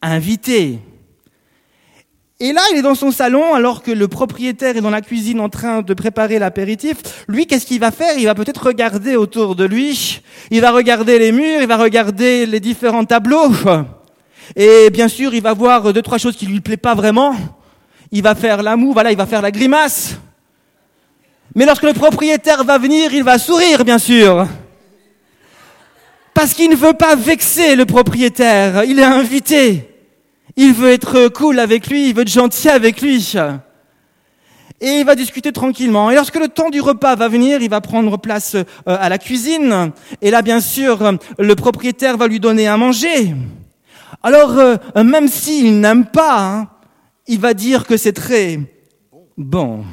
invité. 0.00 0.78
Et 2.40 2.52
là, 2.52 2.60
il 2.72 2.78
est 2.78 2.82
dans 2.82 2.96
son 2.96 3.12
salon 3.12 3.54
alors 3.54 3.82
que 3.84 3.92
le 3.92 4.08
propriétaire 4.08 4.76
est 4.76 4.80
dans 4.80 4.90
la 4.90 5.00
cuisine 5.00 5.38
en 5.38 5.48
train 5.48 5.80
de 5.82 5.94
préparer 5.94 6.40
l'apéritif. 6.40 6.96
Lui, 7.28 7.46
qu'est-ce 7.46 7.66
qu'il 7.66 7.78
va 7.78 7.92
faire? 7.92 8.18
Il 8.18 8.24
va 8.24 8.34
peut-être 8.34 8.66
regarder 8.66 9.14
autour 9.14 9.54
de 9.54 9.64
lui. 9.64 10.22
Il 10.50 10.60
va 10.60 10.72
regarder 10.72 11.20
les 11.20 11.30
murs, 11.30 11.60
il 11.60 11.68
va 11.68 11.76
regarder 11.76 12.46
les 12.46 12.58
différents 12.58 13.04
tableaux. 13.04 13.52
Et 14.56 14.90
bien 14.90 15.06
sûr, 15.06 15.32
il 15.34 15.42
va 15.42 15.54
voir 15.54 15.92
deux, 15.92 16.02
trois 16.02 16.18
choses 16.18 16.36
qui 16.36 16.46
lui 16.46 16.60
plaît 16.60 16.76
pas 16.76 16.96
vraiment. 16.96 17.36
Il 18.10 18.24
va 18.24 18.34
faire 18.34 18.62
la 18.62 18.76
moue, 18.76 18.92
voilà, 18.92 19.12
il 19.12 19.16
va 19.16 19.26
faire 19.26 19.40
la 19.40 19.52
grimace. 19.52 20.16
Mais 21.54 21.66
lorsque 21.66 21.82
le 21.82 21.92
propriétaire 21.92 22.64
va 22.64 22.78
venir, 22.78 23.12
il 23.12 23.24
va 23.24 23.38
sourire, 23.38 23.84
bien 23.84 23.98
sûr. 23.98 24.46
Parce 26.34 26.54
qu'il 26.54 26.70
ne 26.70 26.76
veut 26.76 26.94
pas 26.94 27.14
vexer 27.14 27.76
le 27.76 27.84
propriétaire. 27.84 28.84
Il 28.84 28.98
est 28.98 29.04
invité. 29.04 29.88
Il 30.56 30.72
veut 30.72 30.90
être 30.90 31.28
cool 31.28 31.58
avec 31.58 31.86
lui, 31.88 32.08
il 32.08 32.14
veut 32.14 32.22
être 32.22 32.28
gentil 32.28 32.68
avec 32.68 33.00
lui. 33.00 33.34
Et 34.80 34.98
il 34.98 35.04
va 35.04 35.14
discuter 35.14 35.52
tranquillement. 35.52 36.10
Et 36.10 36.14
lorsque 36.14 36.36
le 36.36 36.48
temps 36.48 36.70
du 36.70 36.80
repas 36.80 37.14
va 37.14 37.28
venir, 37.28 37.62
il 37.62 37.70
va 37.70 37.80
prendre 37.80 38.18
place 38.18 38.56
euh, 38.56 38.64
à 38.86 39.08
la 39.08 39.18
cuisine. 39.18 39.92
Et 40.20 40.30
là, 40.30 40.42
bien 40.42 40.60
sûr, 40.60 41.16
le 41.38 41.54
propriétaire 41.54 42.16
va 42.16 42.26
lui 42.26 42.40
donner 42.40 42.66
à 42.66 42.76
manger. 42.76 43.34
Alors, 44.22 44.58
euh, 44.58 44.76
même 45.04 45.28
s'il 45.28 45.80
n'aime 45.80 46.06
pas, 46.06 46.40
hein, 46.40 46.68
il 47.28 47.38
va 47.38 47.54
dire 47.54 47.86
que 47.86 47.96
c'est 47.96 48.12
très 48.12 48.58
bon. 49.38 49.84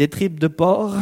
Des 0.00 0.08
tripes 0.08 0.40
de 0.40 0.48
porc, 0.48 0.94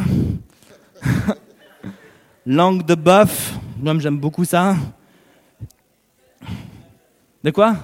langue 2.46 2.84
de 2.84 2.96
bœuf, 2.96 3.52
moi 3.80 3.94
j'aime 4.00 4.18
beaucoup 4.18 4.44
ça. 4.44 4.74
De 7.44 7.52
quoi? 7.52 7.76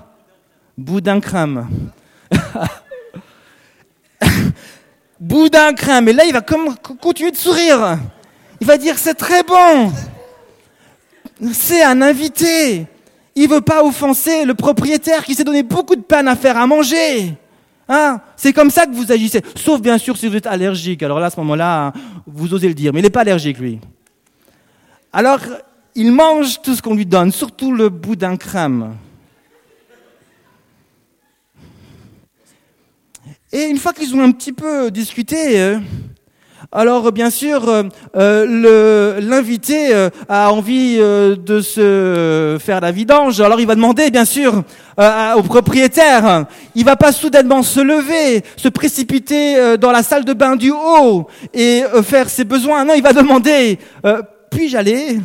Boudin 0.77 1.20
crème. 1.20 1.68
Boudin 5.20 5.72
crème. 5.74 6.09
Et 6.09 6.12
là, 6.12 6.24
il 6.24 6.33
va 6.33 6.40
continuer 6.40 7.31
de 7.31 7.37
sourire. 7.37 7.96
Il 8.61 8.66
va 8.66 8.77
dire 8.77 8.98
c'est 8.98 9.14
très 9.14 9.44
bon. 9.44 9.92
C'est 11.53 11.85
un 11.85 12.03
invité. 12.03 12.88
Il 13.37 13.48
veut 13.48 13.61
pas 13.61 13.85
offenser 13.85 14.44
le 14.44 14.55
propriétaire 14.55 15.24
qui 15.24 15.37
s'est 15.37 15.44
donné 15.44 15.62
beaucoup 15.62 15.94
de 15.94 16.03
peine 16.03 16.27
à 16.27 16.35
faire 16.35 16.57
à 16.57 16.66
manger. 16.66 17.37
Hein? 17.88 18.20
C'est 18.37 18.53
comme 18.53 18.70
ça 18.70 18.87
que 18.87 18.92
vous 18.92 19.12
agissez. 19.12 19.42
Sauf 19.57 19.81
bien 19.81 19.99
sûr 19.99 20.16
si 20.16 20.29
vous 20.29 20.37
êtes 20.37 20.47
allergique. 20.47 21.03
Alors 21.03 21.20
là, 21.20 21.27
à 21.27 21.31
ce 21.31 21.38
moment-là, 21.40 21.92
vous 22.27 22.55
osez 22.55 22.68
le 22.68 22.75
dire. 22.75 22.92
Mais 22.92 23.01
il 23.01 23.03
n'est 23.03 23.11
pas 23.11 23.20
allergique, 23.20 23.59
lui. 23.59 23.79
Alors, 25.12 25.40
il 25.94 26.12
mange 26.12 26.61
tout 26.62 26.75
ce 26.75 26.83
qu'on 26.83 26.94
lui 26.94 27.07
donne, 27.07 27.31
surtout 27.31 27.73
le 27.73 27.88
boudin 27.88 28.37
crème. 28.37 28.97
Et 33.53 33.66
une 33.66 33.79
fois 33.79 33.92
qu'ils 33.92 34.14
ont 34.16 34.20
un 34.20 34.33
petit 34.33 34.53
peu 34.53 34.90
discuté, 34.90 35.61
euh, 35.61 35.79
alors 36.72 37.12
bien 37.12 37.31
sûr, 37.31 37.68
euh, 37.68 37.85
euh, 38.16 39.20
l'invité 39.20 39.92
a 40.29 40.53
envie 40.53 40.98
de 40.98 41.61
se 41.61 42.59
faire 42.61 42.81
la 42.81 42.90
vidange. 42.90 43.40
Alors 43.40 43.61
il 43.61 43.66
va 43.66 43.74
demander, 43.74 44.11
bien 44.11 44.24
sûr, 44.24 44.62
au 44.98 45.42
propriétaire. 45.42 46.46
Il 46.74 46.85
va 46.85 46.96
pas 46.96 47.12
soudainement 47.12 47.62
se 47.62 47.81
lever, 47.81 48.42
se 48.57 48.68
précipiter 48.68 49.77
dans 49.79 49.92
la 49.92 50.03
salle 50.03 50.24
de 50.24 50.33
bain 50.33 50.57
du 50.57 50.70
haut 50.70 51.29
et 51.53 51.83
faire 52.03 52.29
ses 52.29 52.44
besoins. 52.44 52.85
Non, 52.85 52.94
il 52.94 53.03
va 53.03 53.12
demander 53.12 53.79
puis-je 54.55 54.77
aller? 54.77 55.20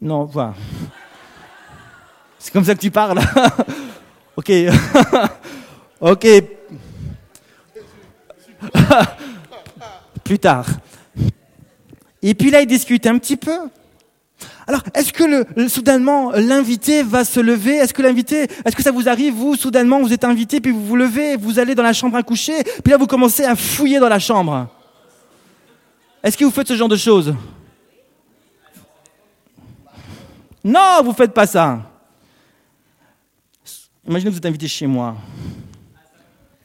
Non, 0.00 0.24
voilà. 0.24 0.54
C'est 2.38 2.52
comme 2.52 2.64
ça 2.64 2.74
que 2.74 2.80
tu 2.80 2.90
parles. 2.90 3.20
ok. 4.36 4.50
ok. 6.00 6.26
Plus 10.32 10.38
tard. 10.38 10.64
Et 12.22 12.32
puis 12.32 12.50
là, 12.50 12.62
il 12.62 12.66
discute 12.66 13.06
un 13.06 13.18
petit 13.18 13.36
peu. 13.36 13.68
Alors, 14.66 14.82
est-ce 14.94 15.12
que 15.12 15.24
le, 15.24 15.68
soudainement 15.68 16.30
l'invité 16.30 17.02
va 17.02 17.26
se 17.26 17.38
lever? 17.38 17.76
Est-ce 17.76 17.92
que 17.92 18.00
l'invité, 18.00 18.46
est-ce 18.64 18.74
que 18.74 18.82
ça 18.82 18.92
vous 18.92 19.10
arrive 19.10 19.34
vous 19.34 19.56
soudainement 19.56 20.00
vous 20.00 20.14
êtes 20.14 20.24
invité 20.24 20.62
puis 20.62 20.72
vous 20.72 20.86
vous 20.86 20.96
levez, 20.96 21.36
vous 21.36 21.58
allez 21.58 21.74
dans 21.74 21.82
la 21.82 21.92
chambre 21.92 22.16
à 22.16 22.22
coucher, 22.22 22.64
puis 22.82 22.90
là 22.90 22.96
vous 22.96 23.06
commencez 23.06 23.44
à 23.44 23.54
fouiller 23.54 24.00
dans 24.00 24.08
la 24.08 24.18
chambre? 24.18 24.68
Est-ce 26.22 26.38
que 26.38 26.46
vous 26.46 26.50
faites 26.50 26.68
ce 26.68 26.76
genre 26.76 26.88
de 26.88 26.96
choses? 26.96 27.34
Non, 30.64 31.02
vous 31.04 31.12
faites 31.12 31.34
pas 31.34 31.46
ça. 31.46 31.78
Imaginez 34.08 34.30
que 34.30 34.34
vous 34.36 34.38
êtes 34.38 34.46
invité 34.46 34.66
chez 34.66 34.86
moi. 34.86 35.14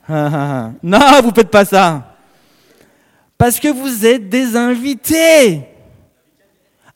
non, 0.10 1.22
vous 1.22 1.34
faites 1.36 1.52
pas 1.52 1.66
ça. 1.66 2.07
Parce 3.38 3.60
que 3.60 3.68
vous 3.68 4.06
êtes 4.06 4.30
des 4.30 4.56
invités. 4.56 5.62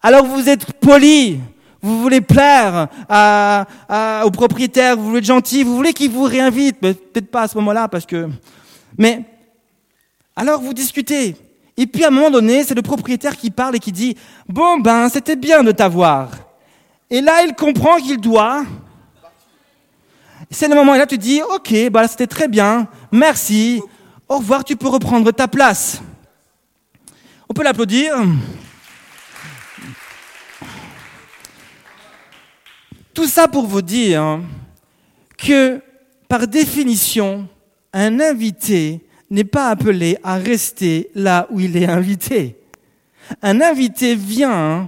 Alors 0.01 0.25
vous 0.25 0.49
êtes 0.49 0.73
poli, 0.73 1.39
vous 1.81 2.01
voulez 2.01 2.21
plaire 2.21 2.87
à, 3.07 4.23
au 4.25 4.31
propriétaire, 4.31 4.97
vous 4.97 5.05
voulez 5.05 5.19
être 5.19 5.25
gentil, 5.25 5.63
vous 5.63 5.75
voulez 5.75 5.93
qu'il 5.93 6.09
vous 6.09 6.23
réinvite, 6.23 6.79
peut-être 6.79 7.29
pas 7.29 7.43
à 7.43 7.47
ce 7.47 7.55
moment-là 7.57 7.87
parce 7.87 8.05
que. 8.05 8.27
Mais 8.97 9.23
alors 10.35 10.59
vous 10.61 10.73
discutez. 10.73 11.35
Et 11.77 11.85
puis 11.85 12.03
à 12.03 12.07
un 12.07 12.11
moment 12.11 12.31
donné, 12.31 12.63
c'est 12.63 12.75
le 12.75 12.81
propriétaire 12.81 13.37
qui 13.37 13.51
parle 13.51 13.75
et 13.75 13.79
qui 13.79 13.91
dit 13.91 14.17
Bon 14.47 14.79
ben, 14.79 15.07
c'était 15.09 15.35
bien 15.35 15.63
de 15.63 15.71
t'avoir. 15.71 16.29
Et 17.09 17.21
là, 17.21 17.43
il 17.45 17.53
comprend 17.53 17.97
qu'il 17.97 18.19
doit. 18.19 18.63
C'est 20.49 20.67
le 20.67 20.75
moment, 20.75 20.95
et 20.95 20.97
là 20.97 21.05
tu 21.05 21.17
dis 21.17 21.41
Ok, 21.55 21.73
bah 21.91 22.07
c'était 22.07 22.27
très 22.27 22.47
bien, 22.47 22.87
merci, 23.11 23.81
au 24.27 24.37
revoir, 24.37 24.63
tu 24.63 24.75
peux 24.75 24.87
reprendre 24.87 25.31
ta 25.31 25.47
place. 25.47 26.01
On 27.51 27.53
peut 27.53 27.63
l'applaudir. 27.63 28.15
Tout 33.13 33.27
ça 33.27 33.49
pour 33.49 33.67
vous 33.67 33.81
dire 33.81 34.39
que, 35.37 35.81
par 36.29 36.47
définition, 36.47 37.49
un 37.91 38.21
invité 38.21 39.01
n'est 39.29 39.43
pas 39.43 39.67
appelé 39.67 40.17
à 40.23 40.35
rester 40.35 41.09
là 41.13 41.45
où 41.51 41.59
il 41.59 41.75
est 41.75 41.89
invité. 41.89 42.55
Un 43.41 43.59
invité 43.59 44.15
vient, 44.15 44.87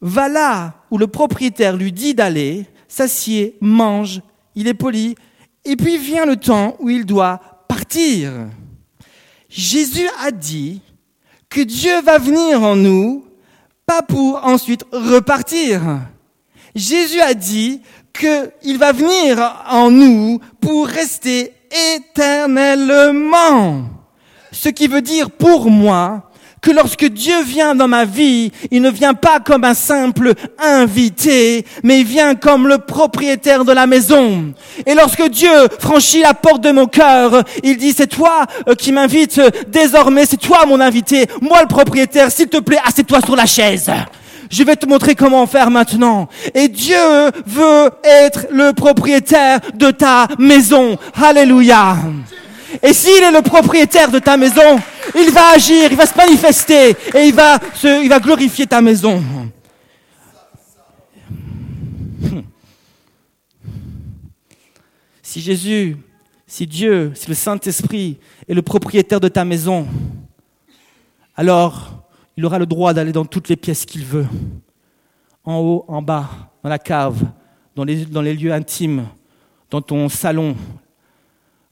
va 0.00 0.28
là 0.28 0.84
où 0.92 0.98
le 0.98 1.08
propriétaire 1.08 1.76
lui 1.76 1.90
dit 1.90 2.14
d'aller, 2.14 2.66
s'assied, 2.86 3.56
mange, 3.60 4.20
il 4.54 4.68
est 4.68 4.74
poli, 4.74 5.16
et 5.64 5.74
puis 5.74 5.98
vient 5.98 6.26
le 6.26 6.36
temps 6.36 6.76
où 6.78 6.90
il 6.90 7.04
doit 7.04 7.40
partir. 7.66 8.30
Jésus 9.48 10.08
a 10.20 10.30
dit 10.30 10.80
que 11.48 11.60
Dieu 11.60 12.00
va 12.02 12.18
venir 12.18 12.62
en 12.62 12.76
nous, 12.76 13.24
pas 13.86 14.02
pour 14.02 14.44
ensuite 14.44 14.84
repartir. 14.92 16.00
Jésus 16.74 17.20
a 17.20 17.34
dit 17.34 17.80
qu'il 18.12 18.78
va 18.78 18.92
venir 18.92 19.64
en 19.68 19.90
nous 19.90 20.40
pour 20.60 20.86
rester 20.86 21.52
éternellement. 21.96 23.84
Ce 24.52 24.68
qui 24.68 24.86
veut 24.88 25.02
dire 25.02 25.30
pour 25.30 25.70
moi 25.70 26.25
que 26.66 26.72
lorsque 26.72 27.04
Dieu 27.04 27.44
vient 27.44 27.76
dans 27.76 27.86
ma 27.86 28.04
vie, 28.04 28.50
il 28.72 28.82
ne 28.82 28.90
vient 28.90 29.14
pas 29.14 29.38
comme 29.38 29.62
un 29.62 29.72
simple 29.74 30.32
invité, 30.58 31.64
mais 31.84 32.00
il 32.00 32.04
vient 32.04 32.34
comme 32.34 32.66
le 32.66 32.78
propriétaire 32.78 33.64
de 33.64 33.70
la 33.70 33.86
maison. 33.86 34.52
Et 34.84 34.94
lorsque 34.94 35.28
Dieu 35.28 35.48
franchit 35.78 36.22
la 36.22 36.34
porte 36.34 36.62
de 36.62 36.72
mon 36.72 36.86
cœur, 36.86 37.44
il 37.62 37.76
dit, 37.76 37.92
c'est 37.96 38.08
toi 38.08 38.46
euh, 38.66 38.74
qui 38.74 38.90
m'invites 38.90 39.40
désormais, 39.68 40.26
c'est 40.26 40.38
toi 40.38 40.66
mon 40.66 40.80
invité, 40.80 41.26
moi 41.40 41.60
le 41.60 41.68
propriétaire, 41.68 42.32
s'il 42.32 42.48
te 42.48 42.58
plaît, 42.58 42.80
assieds-toi 42.84 43.20
sur 43.20 43.36
la 43.36 43.46
chaise. 43.46 43.88
Je 44.50 44.64
vais 44.64 44.74
te 44.74 44.86
montrer 44.86 45.14
comment 45.14 45.46
faire 45.46 45.70
maintenant. 45.70 46.28
Et 46.52 46.66
Dieu 46.66 46.96
veut 47.46 47.90
être 48.02 48.46
le 48.50 48.72
propriétaire 48.72 49.60
de 49.72 49.92
ta 49.92 50.26
maison. 50.40 50.98
Alléluia. 51.14 51.96
Et 52.82 52.92
s'il 52.92 53.22
est 53.22 53.30
le 53.30 53.42
propriétaire 53.42 54.10
de 54.10 54.18
ta 54.18 54.36
maison, 54.36 54.78
il 55.14 55.30
va 55.30 55.50
agir, 55.50 55.90
il 55.90 55.96
va 55.96 56.06
se 56.06 56.16
manifester 56.16 56.90
et 57.14 57.26
il 57.26 57.34
va, 57.34 57.58
glorifier 58.20 58.66
ta 58.66 58.80
maison. 58.80 59.22
Si 65.22 65.40
Jésus, 65.40 65.96
si 66.46 66.66
Dieu, 66.66 67.12
si 67.14 67.28
le 67.28 67.34
Saint-Esprit 67.34 68.18
est 68.48 68.54
le 68.54 68.62
propriétaire 68.62 69.20
de 69.20 69.28
ta 69.28 69.44
maison, 69.44 69.86
alors 71.36 72.08
il 72.36 72.44
aura 72.44 72.58
le 72.58 72.66
droit 72.66 72.94
d'aller 72.94 73.12
dans 73.12 73.24
toutes 73.24 73.48
les 73.48 73.56
pièces 73.56 73.84
qu'il 73.84 74.04
veut, 74.04 74.26
en 75.44 75.58
haut, 75.58 75.84
en 75.88 76.00
bas, 76.00 76.30
dans 76.62 76.70
la 76.70 76.78
cave, 76.78 77.22
dans 77.74 77.84
les 77.84 78.34
lieux 78.34 78.52
intimes, 78.52 79.06
dans 79.70 79.82
ton 79.82 80.08
salon, 80.08 80.56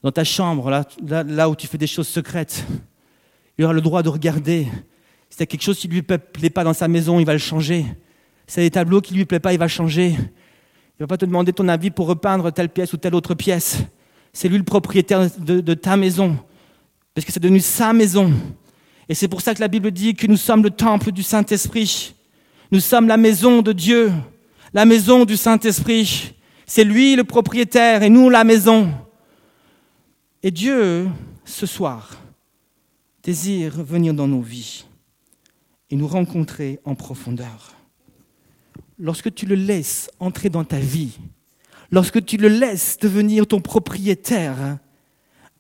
dans 0.05 0.13
ta 0.13 0.23
chambre, 0.23 0.85
là, 1.03 1.49
où 1.49 1.57
tu 1.57 1.67
fais 1.67 1.79
des 1.79 1.87
choses 1.87 2.07
secrètes. 2.07 2.67
Il 3.57 3.65
aura 3.65 3.73
le 3.73 3.81
droit 3.81 4.03
de 4.03 4.11
regarder. 4.11 4.69
Si 5.31 5.43
y 5.43 5.47
quelque 5.47 5.63
chose 5.63 5.79
qui 5.79 5.89
ne 5.89 5.95
lui 5.95 6.03
plaît 6.03 6.51
pas 6.51 6.63
dans 6.63 6.75
sa 6.75 6.89
maison, 6.89 7.19
il 7.21 7.25
va 7.25 7.33
le 7.33 7.39
changer. 7.39 7.87
Si 8.47 8.61
a 8.61 8.63
des 8.63 8.71
tableaux 8.71 9.01
qui 9.01 9.15
ne 9.15 9.19
lui 9.19 9.25
plaît 9.25 9.41
pas, 9.41 9.55
il 9.55 9.59
va 9.59 9.67
changer. 9.67 10.09
Il 10.11 11.01
ne 11.01 11.05
va 11.05 11.07
pas 11.07 11.17
te 11.17 11.25
demander 11.25 11.55
ton 11.55 11.69
avis 11.69 11.91
pour 11.91 12.07
repeindre 12.07 12.53
telle 12.53 12.69
pièce 12.69 12.93
ou 12.93 12.99
telle 12.99 13.15
autre 13.15 13.33
pièce. 13.33 13.79
C'est 14.35 14.47
lui 14.49 14.59
le 14.59 14.65
propriétaire 14.65 15.31
de, 15.39 15.61
de 15.61 15.75
ta 15.75 15.97
maison. 15.97 16.37
Parce 17.15 17.25
que 17.25 17.33
c'est 17.33 17.41
devenu 17.41 17.61
sa 17.61 17.95
maison. 17.95 18.31
Et 19.09 19.15
c'est 19.15 19.29
pour 19.29 19.41
ça 19.41 19.55
que 19.55 19.61
la 19.61 19.69
Bible 19.69 19.91
dit 19.91 20.15
que 20.15 20.27
nous 20.27 20.37
sommes 20.37 20.65
le 20.65 20.71
temple 20.71 21.13
du 21.13 21.23
Saint-Esprit. 21.23 22.15
Nous 22.71 22.81
sommes 22.81 23.09
la 23.09 23.17
maison 23.17 23.63
de 23.63 23.73
Dieu, 23.73 24.13
la 24.75 24.85
maison 24.85 25.25
du 25.25 25.39
Saint-Esprit. 25.39 26.35
C'est 26.67 26.85
lui 26.85 27.17
le 27.17 27.25
propriétaire 27.25 28.03
et 28.03 28.11
nous 28.11 28.29
la 28.29 28.45
maison. 28.45 28.93
Et 30.47 30.51
Dieu, 30.51 31.09
ce 31.47 31.65
soir, 31.65 32.21
désire 33.23 33.83
venir 33.83 34.13
dans 34.13 34.29
nos 34.29 34.43
vies 34.43 34.85
et 35.89 35.97
nous 35.97 36.07
rencontrer 36.07 36.81
en 36.85 36.95
profondeur. 36.95 37.75
Lorsque 38.99 39.35
tu 39.35 39.47
le 39.47 39.55
laisses 39.55 40.11
entrer 40.21 40.51
dans 40.51 40.65
ta 40.65 40.79
vie, 40.79 41.19
lorsque 41.91 42.23
tu 42.27 42.37
le 42.37 42.49
laisses 42.49 42.99
devenir 42.99 43.47
ton 43.47 43.63
propriétaire, 43.63 44.77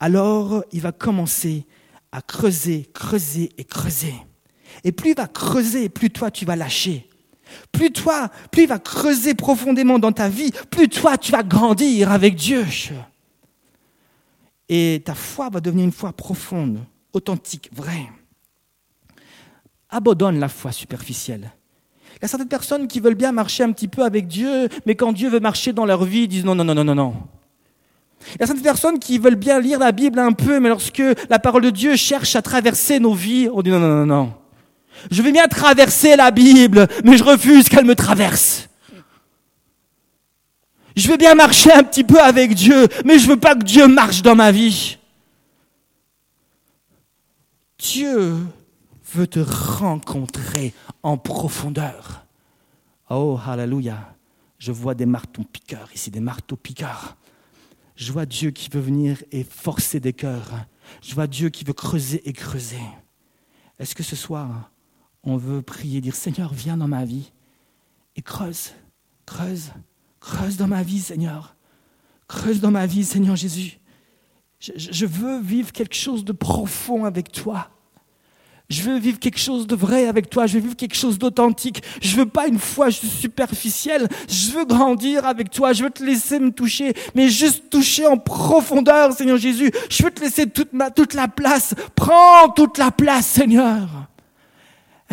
alors 0.01 0.63
il 0.71 0.83
va 0.83 0.93
commencer 0.93 1.65
à 2.13 2.21
creuser, 2.21 2.87
creuser 2.93 3.53
et 3.57 3.65
creuser. 3.65 4.15
Et 4.85 4.93
plus 4.93 5.13
il 5.13 5.17
va 5.17 5.29
creuser, 5.29 5.89
plus 5.89 6.11
toi 6.11 6.31
tu 6.31 6.45
vas 6.45 6.57
lâcher. 6.57 7.09
Plus 7.73 7.91
toi, 7.91 8.29
plus 8.53 8.65
il 8.65 8.69
va 8.69 8.79
creuser 8.79 9.33
profondément 9.33 9.99
dans 9.99 10.13
ta 10.13 10.29
vie, 10.29 10.51
plus 10.71 10.91
toi 10.91 11.17
tu 11.17 11.33
vas 11.33 11.43
grandir 11.43 12.13
avec 12.13 12.35
Dieu. 12.35 12.67
Et 14.69 15.03
ta 15.05 15.15
foi 15.15 15.51
va 15.51 15.61
devenir 15.61 15.85
une 15.85 15.93
foi 15.93 16.13
profonde, 16.13 16.81
authentique, 17.13 17.71
vraie. 17.73 18.11
Abandonne 19.91 20.39
la 20.39 20.49
foi 20.49 20.73
superficielle. 20.73 21.53
Il 22.17 22.23
y 22.23 22.25
a 22.25 22.29
certaines 22.29 22.49
personnes 22.49 22.89
qui 22.89 23.01
veulent 23.01 23.15
bien 23.15 23.33
marcher 23.33 23.65
un 23.65 23.73
petit 23.73 23.89
peu 23.89 24.05
avec 24.05 24.27
Dieu, 24.27 24.69
mais 24.87 24.95
quand 24.95 25.13
Dieu 25.13 25.29
veut 25.29 25.41
marcher 25.41 25.73
dans 25.73 25.85
leur 25.85 26.05
vie, 26.05 26.23
ils 26.23 26.29
disent 26.29 26.45
non, 26.45 26.55
non, 26.55 26.65
non, 26.65 26.75
non, 26.75 26.85
non, 26.85 26.95
non. 26.95 27.15
Il 28.35 28.41
y 28.41 28.43
a 28.43 28.47
certaines 28.47 28.63
personnes 28.63 28.99
qui 28.99 29.19
veulent 29.19 29.35
bien 29.35 29.61
lire 29.61 29.79
la 29.79 29.93
Bible 29.93 30.19
un 30.19 30.33
peu, 30.33 30.59
mais 30.61 30.71
lorsque 30.71 31.03
la 31.29 31.39
parole 31.39 31.63
de 31.63 31.71
Dieu 31.71 31.97
cherche 31.97 32.37
à 32.37 32.43
traverser 32.43 32.99
nos 32.99 33.13
vies, 33.13 33.49
on 33.53 33.61
dit 33.63 33.71
non, 33.71 33.81
non, 33.81 33.89
non, 33.89 34.07
non. 34.07 34.33
Je 35.11 35.23
veux 35.23 35.33
bien 35.33 35.47
traverser 35.49 36.17
la 36.17 36.31
Bible, 36.31 36.89
mais 37.05 37.17
je 37.19 37.25
refuse 37.25 37.69
qu'elle 37.69 37.85
me 37.85 37.95
traverse. 37.95 38.69
Je 40.97 41.09
veux 41.09 41.17
bien 41.17 41.35
marcher 41.35 41.73
un 41.73 41.83
petit 41.83 42.05
peu 42.05 42.21
avec 42.21 42.55
Dieu, 42.55 42.87
mais 43.05 43.19
je 43.19 43.29
veux 43.29 43.39
pas 43.39 43.55
que 43.55 43.65
Dieu 43.65 43.89
marche 43.89 44.23
dans 44.23 44.37
ma 44.37 44.53
vie. 44.53 44.99
Dieu 47.79 48.37
veut 49.13 49.27
te 49.27 49.41
rencontrer 49.41 50.73
en 51.03 51.19
profondeur. 51.19 52.25
Oh, 53.11 53.39
hallelujah. 53.45 54.15
Je 54.59 54.73
vois 54.73 54.95
des 54.95 55.07
marteaux 55.07 55.45
piqueurs 55.45 55.89
ici, 55.95 56.11
des 56.11 56.21
marteaux 56.21 56.57
piqueurs. 56.57 57.17
Je 57.97 58.13
vois 58.13 58.27
Dieu 58.27 58.51
qui 58.51 58.71
veut 58.71 58.81
venir 58.81 59.23
et 59.31 59.45
forcer 59.45 60.01
des 60.01 60.13
cœurs. 60.13 60.67
Je 61.03 61.15
vois 61.15 61.27
Dieu 61.27 61.51
qui 61.51 61.65
veut 61.65 61.73
creuser 61.73 62.27
et 62.29 62.33
creuser. 62.33 62.81
Est-ce 63.79 63.95
que 63.95 64.03
ce 64.03 64.17
soir, 64.17 64.71
on 65.23 65.37
veut 65.37 65.63
prier, 65.63 66.01
dire 66.01 66.15
Seigneur, 66.15 66.53
viens 66.53 66.77
dans 66.77 66.89
ma 66.89 67.05
vie 67.05 67.33
et 68.17 68.23
creuse, 68.23 68.73
creuse, 69.27 69.71
creuse 70.25 70.57
dans 70.57 70.67
ma 70.67 70.83
vie, 70.83 71.01
Seigneur. 71.01 71.55
Creuse 72.29 72.61
dans 72.61 72.71
ma 72.71 72.87
vie, 72.87 73.05
Seigneur 73.05 73.37
Jésus. 73.37 73.79
Je, 74.59 75.05
veux 75.05 75.41
vivre 75.41 75.73
quelque 75.73 75.95
chose 75.95 76.25
de 76.25 76.33
profond 76.33 77.05
avec 77.05 77.31
toi. 77.31 77.69
Je 78.71 78.81
veux 78.81 78.99
vivre 78.99 79.19
quelque 79.19 79.39
chose 79.39 79.67
de 79.67 79.77
vrai 79.77 80.07
avec 80.07 80.31
toi. 80.31 80.47
Je 80.47 80.55
veux 80.55 80.61
vivre 80.61 80.77
quelque 80.77 80.97
chose 80.97 81.19
d'authentique. 81.19 81.83
Je 82.01 82.17
veux 82.17 82.27
pas 82.27 82.47
une 82.47 82.59
foi 82.59 82.91
superficielle. 82.91 84.09
Je 84.27 84.53
veux 84.53 84.65
grandir 84.65 85.27
avec 85.27 85.51
toi. 85.51 85.75
Je 85.75 85.85
veux 85.85 85.91
te 85.91 86.03
laisser 86.03 86.39
me 86.39 86.51
toucher, 86.51 86.95
mais 87.15 87.29
juste 87.29 87.69
toucher 87.69 88.07
en 88.07 88.17
profondeur, 88.17 89.13
Seigneur 89.13 89.37
Jésus. 89.37 89.71
Je 89.91 90.03
veux 90.03 90.11
te 90.11 90.23
laisser 90.23 90.49
toute 90.49 90.73
ma, 90.73 90.91
toute 90.91 91.13
la 91.13 91.29
place. 91.29 91.75
Prends 91.95 92.49
toute 92.49 92.79
la 92.79 92.91
place, 92.91 93.27
Seigneur. 93.27 94.09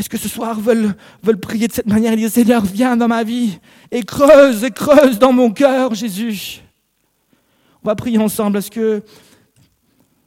Est-ce 0.02 0.10
que 0.10 0.18
ce 0.18 0.28
soir 0.28 0.60
veulent, 0.60 0.95
veulent 1.22 1.39
prier 1.39 1.68
de 1.68 1.74
cette 1.74 1.86
manière? 1.86 2.14
Et 2.14 2.16
dire, 2.16 2.32
Seigneur, 2.32 2.66
viens 2.66 2.97
dans 2.97 3.08
ma 3.08 3.24
vie 3.24 3.60
et 3.91 4.02
creuse 4.02 4.64
et 4.64 4.72
creuse 4.72 5.20
dans 5.20 5.32
mon 5.32 5.52
cœur, 5.52 5.93
Jésus. 5.93 6.64
On 7.84 7.88
va 7.88 7.93
prier 7.93 8.18
ensemble. 8.18 8.58
Est-ce 8.58 8.72
que 8.72 9.04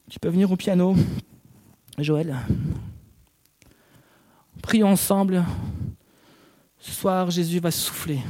tu 0.09 0.21
peux 0.21 0.29
venir 0.29 0.53
au 0.53 0.55
piano, 0.55 0.95
Joël? 1.99 2.37
Prions 4.63 4.91
ensemble. 4.91 5.45
Ce 6.79 6.93
soir, 6.93 7.33
Jésus 7.33 7.59
va 7.59 7.73
souffler, 7.73 8.21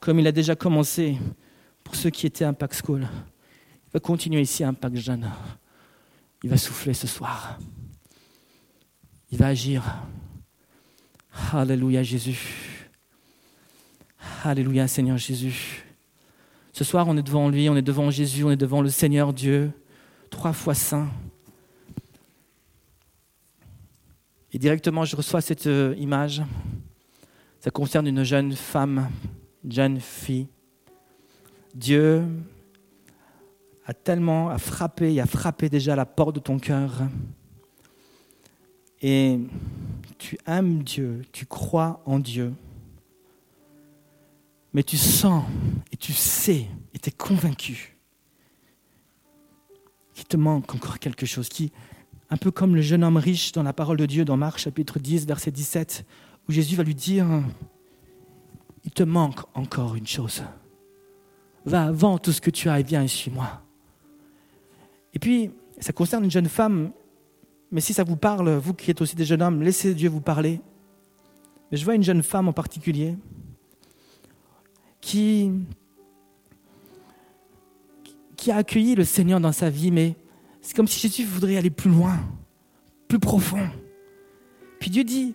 comme 0.00 0.18
il 0.18 0.26
a 0.26 0.32
déjà 0.32 0.56
commencé 0.56 1.18
pour 1.84 1.94
ceux 1.94 2.08
qui 2.08 2.26
étaient 2.26 2.46
à 2.46 2.48
Impact 2.48 2.82
School. 2.82 3.02
Il 3.02 3.92
va 3.92 4.00
continuer 4.00 4.40
ici 4.40 4.64
à 4.64 4.68
Impact 4.68 4.96
Jeune. 4.96 5.30
Il 6.42 6.48
va 6.48 6.56
souffler 6.56 6.94
ce 6.94 7.06
soir. 7.06 7.58
Il 9.30 9.36
va 9.36 9.48
agir. 9.48 9.82
Alléluia 11.32 12.02
Jésus. 12.02 12.88
Alléluia 14.44 14.86
Seigneur 14.86 15.16
Jésus. 15.16 15.84
Ce 16.72 16.84
soir, 16.84 17.06
on 17.08 17.16
est 17.16 17.22
devant 17.22 17.48
lui, 17.48 17.68
on 17.68 17.76
est 17.76 17.82
devant 17.82 18.10
Jésus, 18.10 18.44
on 18.44 18.50
est 18.50 18.56
devant 18.56 18.82
le 18.82 18.88
Seigneur 18.88 19.32
Dieu, 19.32 19.72
trois 20.30 20.52
fois 20.52 20.74
saint. 20.74 21.08
Et 24.52 24.58
directement, 24.58 25.04
je 25.04 25.16
reçois 25.16 25.40
cette 25.40 25.66
euh, 25.66 25.94
image. 25.98 26.42
Ça 27.60 27.70
concerne 27.70 28.06
une 28.06 28.22
jeune 28.22 28.52
femme, 28.52 29.08
une 29.64 29.72
jeune 29.72 30.00
fille. 30.00 30.48
Dieu 31.74 32.24
a 33.86 33.94
tellement 33.94 34.56
frappé, 34.58 35.12
il 35.12 35.20
a 35.20 35.26
frappé 35.26 35.68
déjà 35.68 35.96
la 35.96 36.04
porte 36.04 36.34
de 36.34 36.40
ton 36.40 36.58
cœur. 36.58 37.02
Et 39.00 39.40
tu 40.22 40.38
aimes 40.46 40.84
Dieu, 40.84 41.22
tu 41.32 41.46
crois 41.46 42.00
en 42.06 42.20
Dieu. 42.20 42.54
Mais 44.72 44.84
tu 44.84 44.96
sens 44.96 45.44
et 45.90 45.96
tu 45.96 46.12
sais 46.12 46.68
et 46.94 46.98
tu 47.00 47.08
es 47.08 47.12
convaincu 47.12 47.98
qu'il 50.14 50.24
te 50.26 50.36
manque 50.36 50.72
encore 50.74 51.00
quelque 51.00 51.26
chose, 51.26 51.48
qui, 51.48 51.72
un 52.30 52.36
peu 52.36 52.52
comme 52.52 52.76
le 52.76 52.82
jeune 52.82 53.02
homme 53.02 53.16
riche 53.16 53.50
dans 53.50 53.64
la 53.64 53.72
parole 53.72 53.96
de 53.96 54.06
Dieu 54.06 54.24
dans 54.24 54.36
Marc 54.36 54.58
chapitre 54.58 55.00
10, 55.00 55.26
verset 55.26 55.50
17, 55.50 56.06
où 56.48 56.52
Jésus 56.52 56.76
va 56.76 56.84
lui 56.84 56.94
dire, 56.94 57.26
il 58.84 58.92
te 58.92 59.02
manque 59.02 59.40
encore 59.54 59.96
une 59.96 60.06
chose. 60.06 60.44
Va 61.64 61.86
avant 61.86 62.18
tout 62.18 62.30
ce 62.30 62.40
que 62.40 62.50
tu 62.50 62.68
as 62.68 62.78
et 62.78 62.84
viens 62.84 63.02
et 63.02 63.08
suis-moi. 63.08 63.62
Et 65.14 65.18
puis, 65.18 65.50
ça 65.80 65.92
concerne 65.92 66.22
une 66.22 66.30
jeune 66.30 66.48
femme, 66.48 66.92
mais 67.72 67.80
si 67.80 67.94
ça 67.94 68.04
vous 68.04 68.16
parle, 68.16 68.50
vous 68.56 68.74
qui 68.74 68.90
êtes 68.90 69.00
aussi 69.00 69.16
des 69.16 69.24
jeunes 69.24 69.42
hommes, 69.42 69.62
laissez 69.62 69.94
Dieu 69.94 70.10
vous 70.10 70.20
parler. 70.20 70.60
Mais 71.70 71.78
je 71.78 71.84
vois 71.84 71.94
une 71.94 72.02
jeune 72.02 72.22
femme 72.22 72.46
en 72.46 72.52
particulier 72.52 73.16
qui, 75.00 75.50
qui 78.36 78.50
a 78.50 78.56
accueilli 78.56 78.94
le 78.94 79.04
Seigneur 79.04 79.40
dans 79.40 79.52
sa 79.52 79.70
vie, 79.70 79.90
mais 79.90 80.14
c'est 80.60 80.76
comme 80.76 80.86
si 80.86 81.00
Jésus 81.00 81.24
voudrait 81.24 81.56
aller 81.56 81.70
plus 81.70 81.90
loin, 81.90 82.20
plus 83.08 83.18
profond. 83.18 83.66
Puis 84.78 84.90
Dieu 84.90 85.02
dit, 85.02 85.34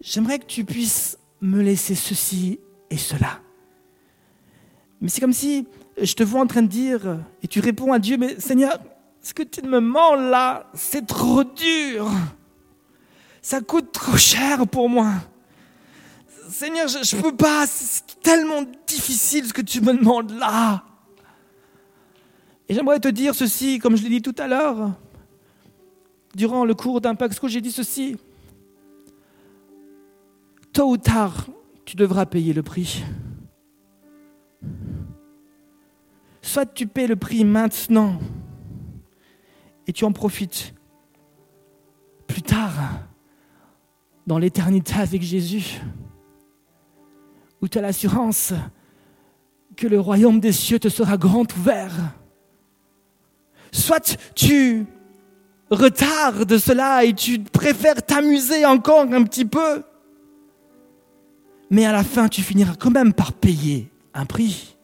j'aimerais 0.00 0.40
que 0.40 0.46
tu 0.46 0.64
puisses 0.64 1.16
me 1.40 1.62
laisser 1.62 1.94
ceci 1.94 2.58
et 2.90 2.96
cela. 2.96 3.40
Mais 5.00 5.08
c'est 5.08 5.20
comme 5.20 5.32
si 5.32 5.68
je 6.00 6.14
te 6.14 6.24
vois 6.24 6.40
en 6.40 6.46
train 6.48 6.62
de 6.62 6.68
dire, 6.68 7.20
et 7.40 7.46
tu 7.46 7.60
réponds 7.60 7.92
à 7.92 8.00
Dieu, 8.00 8.16
mais 8.16 8.40
Seigneur, 8.40 8.80
ce 9.20 9.34
que 9.34 9.42
tu 9.42 9.62
me 9.62 9.80
mens 9.80 10.14
là, 10.14 10.70
c'est 10.74 11.06
trop 11.06 11.44
dur. 11.44 12.10
Ça 13.42 13.60
coûte 13.60 13.92
trop 13.92 14.16
cher 14.16 14.66
pour 14.66 14.88
moi. 14.88 15.12
Seigneur, 16.48 16.88
je 16.88 17.16
ne 17.16 17.22
peux 17.22 17.36
pas, 17.36 17.66
c'est 17.66 18.20
tellement 18.22 18.62
difficile 18.86 19.46
ce 19.46 19.52
que 19.52 19.62
tu 19.62 19.80
me 19.80 19.94
demandes 19.94 20.32
là. 20.32 20.84
Et 22.68 22.74
j'aimerais 22.74 23.00
te 23.00 23.08
dire 23.08 23.34
ceci, 23.34 23.78
comme 23.78 23.96
je 23.96 24.02
l'ai 24.02 24.08
dit 24.08 24.22
tout 24.22 24.34
à 24.38 24.46
l'heure, 24.46 24.92
durant 26.34 26.64
le 26.64 26.74
cours 26.74 27.00
d'Impact 27.00 27.38
School, 27.38 27.50
j'ai 27.50 27.60
dit 27.60 27.72
ceci. 27.72 28.16
Tôt 30.72 30.90
ou 30.90 30.96
tard, 30.96 31.46
tu 31.84 31.96
devras 31.96 32.26
payer 32.26 32.52
le 32.52 32.62
prix. 32.62 33.02
Soit 36.42 36.66
tu 36.66 36.86
paies 36.86 37.06
le 37.06 37.16
prix 37.16 37.44
maintenant 37.44 38.18
et 39.88 39.92
tu 39.92 40.04
en 40.04 40.12
profites 40.12 40.74
plus 42.28 42.42
tard, 42.42 42.74
dans 44.26 44.38
l'éternité 44.38 44.94
avec 44.94 45.22
Jésus, 45.22 45.80
où 47.62 47.68
tu 47.68 47.78
as 47.78 47.80
l'assurance 47.80 48.52
que 49.74 49.86
le 49.86 49.98
royaume 49.98 50.40
des 50.40 50.52
cieux 50.52 50.78
te 50.78 50.90
sera 50.90 51.16
grand 51.16 51.50
ouvert 51.56 51.92
Soit 53.72 54.18
tu 54.34 54.86
retardes 55.70 56.58
cela 56.58 57.04
et 57.04 57.14
tu 57.14 57.38
préfères 57.38 58.02
t'amuser 58.02 58.66
encore 58.66 59.12
un 59.12 59.24
petit 59.24 59.44
peu, 59.44 59.82
mais 61.70 61.86
à 61.86 61.92
la 61.92 62.04
fin 62.04 62.28
tu 62.28 62.42
finiras 62.42 62.74
quand 62.78 62.90
même 62.90 63.14
par 63.14 63.32
payer 63.32 63.90
un 64.12 64.26
prix. 64.26 64.76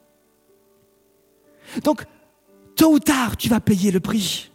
Donc, 1.83 2.05
tôt 2.77 2.93
ou 2.95 2.99
tard, 2.99 3.37
tu 3.37 3.49
vas 3.49 3.61
payer 3.61 3.91
le 3.91 4.01
prix. 4.01 4.51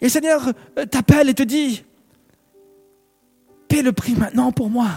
Et 0.00 0.06
le 0.06 0.10
Seigneur 0.10 0.52
t'appelle 0.90 1.28
et 1.28 1.34
te 1.34 1.42
dit, 1.42 1.84
paie 3.68 3.82
le 3.82 3.92
prix 3.92 4.14
maintenant 4.14 4.52
pour 4.52 4.70
moi. 4.70 4.88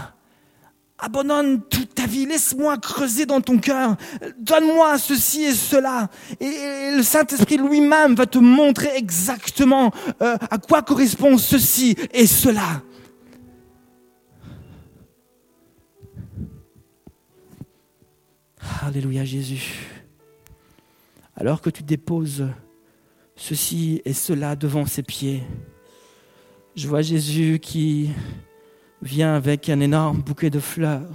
Abandonne 0.98 1.62
toute 1.64 1.96
ta 1.96 2.06
vie, 2.06 2.26
laisse-moi 2.26 2.78
creuser 2.78 3.26
dans 3.26 3.42
ton 3.42 3.58
cœur, 3.58 3.98
donne-moi 4.38 4.98
ceci 4.98 5.44
et 5.44 5.54
cela. 5.54 6.10
Et, 6.40 6.96
le 6.96 7.04
Saint-Esprit 7.04 7.58
lui-même 7.58 8.16
va 8.16 8.26
te 8.26 8.38
montrer 8.38 8.96
exactement 8.96 9.92
euh, 10.22 10.38
à 10.50 10.58
quoi 10.60 10.82
correspond 10.82 11.38
ceci 11.38 11.98
et 12.14 12.26
cela. 12.26 12.82
Alléluia 18.82 19.26
Jésus. 19.26 19.88
Alors 21.36 21.62
que 21.62 21.70
tu 21.70 21.84
déposes 21.84 22.46
ceci 23.44 24.02
et 24.06 24.14
cela 24.14 24.56
devant 24.56 24.86
ses 24.86 25.04
pieds, 25.04 25.44
je 26.78 26.88
vois 26.88 27.02
Jésus 27.02 27.60
qui 27.62 28.10
vient 29.02 29.36
avec 29.36 29.68
un 29.68 29.82
énorme 29.82 30.22
bouquet 30.22 30.50
de 30.50 30.60
fleurs. 30.60 31.12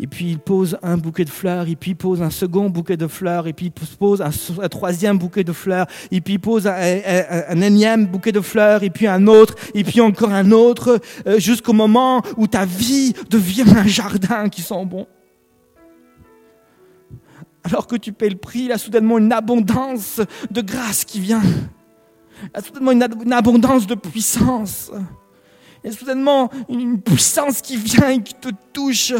Et 0.00 0.06
puis 0.06 0.30
il 0.30 0.38
pose 0.38 0.78
un 0.82 0.96
bouquet 0.96 1.26
de 1.26 1.30
fleurs, 1.30 1.68
et 1.68 1.76
puis 1.76 1.90
il 1.90 1.96
pose 1.96 2.22
un 2.22 2.30
second 2.30 2.70
bouquet 2.70 2.96
de 2.96 3.06
fleurs, 3.06 3.46
et 3.46 3.52
puis 3.52 3.66
il 3.66 3.96
pose 3.98 4.22
un, 4.22 4.68
troisième 4.68 5.18
bouquet 5.18 5.44
de 5.44 5.52
fleurs, 5.52 5.86
et 6.10 6.22
puis 6.22 6.34
il 6.34 6.40
pose 6.40 6.66
un, 6.66 7.60
énième 7.60 8.06
bouquet 8.06 8.32
de 8.32 8.40
fleurs, 8.40 8.82
et 8.82 8.90
puis 8.90 9.06
un 9.06 9.26
autre, 9.26 9.54
et 9.74 9.84
puis 9.84 10.00
encore 10.00 10.32
un 10.32 10.50
autre, 10.50 10.98
euh, 11.26 11.38
jusqu'au 11.38 11.74
moment 11.74 12.22
où 12.38 12.46
ta 12.46 12.64
vie 12.64 13.12
devient 13.28 13.64
un 13.76 13.86
jardin 13.86 14.48
qui 14.48 14.62
sent 14.62 14.84
bon. 14.86 15.06
Alors 17.66 17.88
que 17.88 17.96
tu 17.96 18.12
paies 18.12 18.28
le 18.28 18.36
prix, 18.36 18.60
il 18.60 18.66
y 18.66 18.72
a 18.72 18.78
soudainement 18.78 19.18
une 19.18 19.32
abondance 19.32 20.20
de 20.52 20.60
grâce 20.60 21.04
qui 21.04 21.18
vient. 21.18 21.42
Il 21.42 22.50
y 22.54 22.58
a 22.58 22.62
soudainement 22.62 22.92
une 22.92 23.32
abondance 23.32 23.88
de 23.88 23.96
puissance. 23.96 24.92
Il 25.82 25.90
y 25.90 25.92
a 25.92 25.96
soudainement 25.96 26.48
une 26.68 27.00
puissance 27.00 27.60
qui 27.60 27.76
vient 27.76 28.10
et 28.10 28.22
qui 28.22 28.34
te 28.34 28.50
touche. 28.72 29.14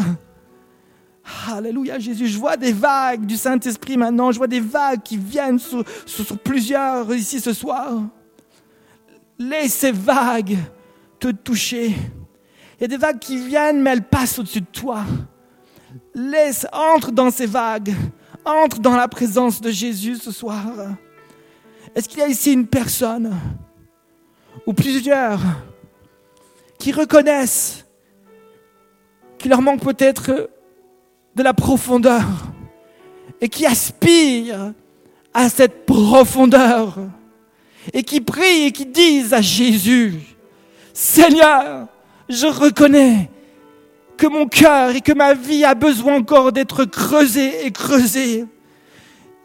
Alléluia 1.49 1.99
Jésus, 1.99 2.27
je 2.27 2.37
vois 2.37 2.55
des 2.55 2.71
vagues 2.71 3.25
du 3.25 3.35
Saint-Esprit 3.35 3.97
maintenant, 3.97 4.31
je 4.31 4.37
vois 4.37 4.47
des 4.47 4.61
vagues 4.61 5.01
qui 5.03 5.17
viennent 5.17 5.59
sur, 5.59 5.83
plusieurs 6.41 7.13
ici 7.13 7.41
ce 7.41 7.51
soir. 7.51 7.99
Laisse 9.37 9.73
ces 9.73 9.91
vagues 9.91 10.55
te 11.19 11.31
toucher. 11.31 11.87
Il 12.79 12.81
y 12.81 12.85
a 12.85 12.87
des 12.87 12.95
vagues 12.95 13.19
qui 13.19 13.45
viennent, 13.45 13.81
mais 13.81 13.89
elles 13.89 14.07
passent 14.07 14.39
au-dessus 14.39 14.61
de 14.61 14.67
toi. 14.67 15.03
Laisse, 16.15 16.65
entre 16.71 17.11
dans 17.11 17.29
ces 17.29 17.45
vagues, 17.45 17.93
entre 18.47 18.79
dans 18.79 18.95
la 18.95 19.07
présence 19.07 19.61
de 19.61 19.69
Jésus 19.69 20.15
ce 20.15 20.31
soir. 20.31 20.67
Est-ce 21.95 22.07
qu'il 22.07 22.19
y 22.19 22.23
a 22.23 22.27
ici 22.27 22.53
une 22.53 22.67
personne 22.67 23.35
ou 24.65 24.73
plusieurs 24.73 25.39
qui 26.79 26.91
reconnaissent 26.91 27.85
qu'il 29.37 29.51
leur 29.51 29.61
manque 29.61 29.81
peut-être 29.81 30.49
de 31.35 31.43
la 31.43 31.53
profondeur 31.53 32.23
et 33.41 33.49
qui 33.49 33.65
aspirent 33.65 34.73
à 35.33 35.49
cette 35.49 35.85
profondeur 35.85 36.97
et 37.93 38.03
qui 38.03 38.21
prient 38.21 38.65
et 38.65 38.71
qui 38.71 38.85
disent 38.85 39.33
à 39.33 39.41
Jésus, 39.41 40.15
Seigneur, 40.93 41.87
je 42.27 42.47
reconnais 42.47 43.29
que 44.17 44.27
mon 44.27 44.47
cœur 44.47 44.95
et 44.95 45.01
que 45.01 45.13
ma 45.13 45.33
vie 45.33 45.63
a 45.63 45.75
besoin 45.75 46.17
encore 46.17 46.51
d'être 46.51 46.85
creusé 46.85 47.65
et 47.65 47.71
creusé. 47.71 48.45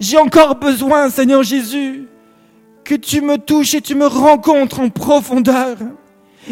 J'ai 0.00 0.18
encore 0.18 0.56
besoin, 0.56 1.10
Seigneur 1.10 1.42
Jésus, 1.42 2.08
que 2.84 2.94
tu 2.94 3.20
me 3.20 3.38
touches 3.38 3.74
et 3.74 3.80
tu 3.80 3.94
me 3.94 4.06
rencontres 4.06 4.80
en 4.80 4.88
profondeur. 4.88 5.76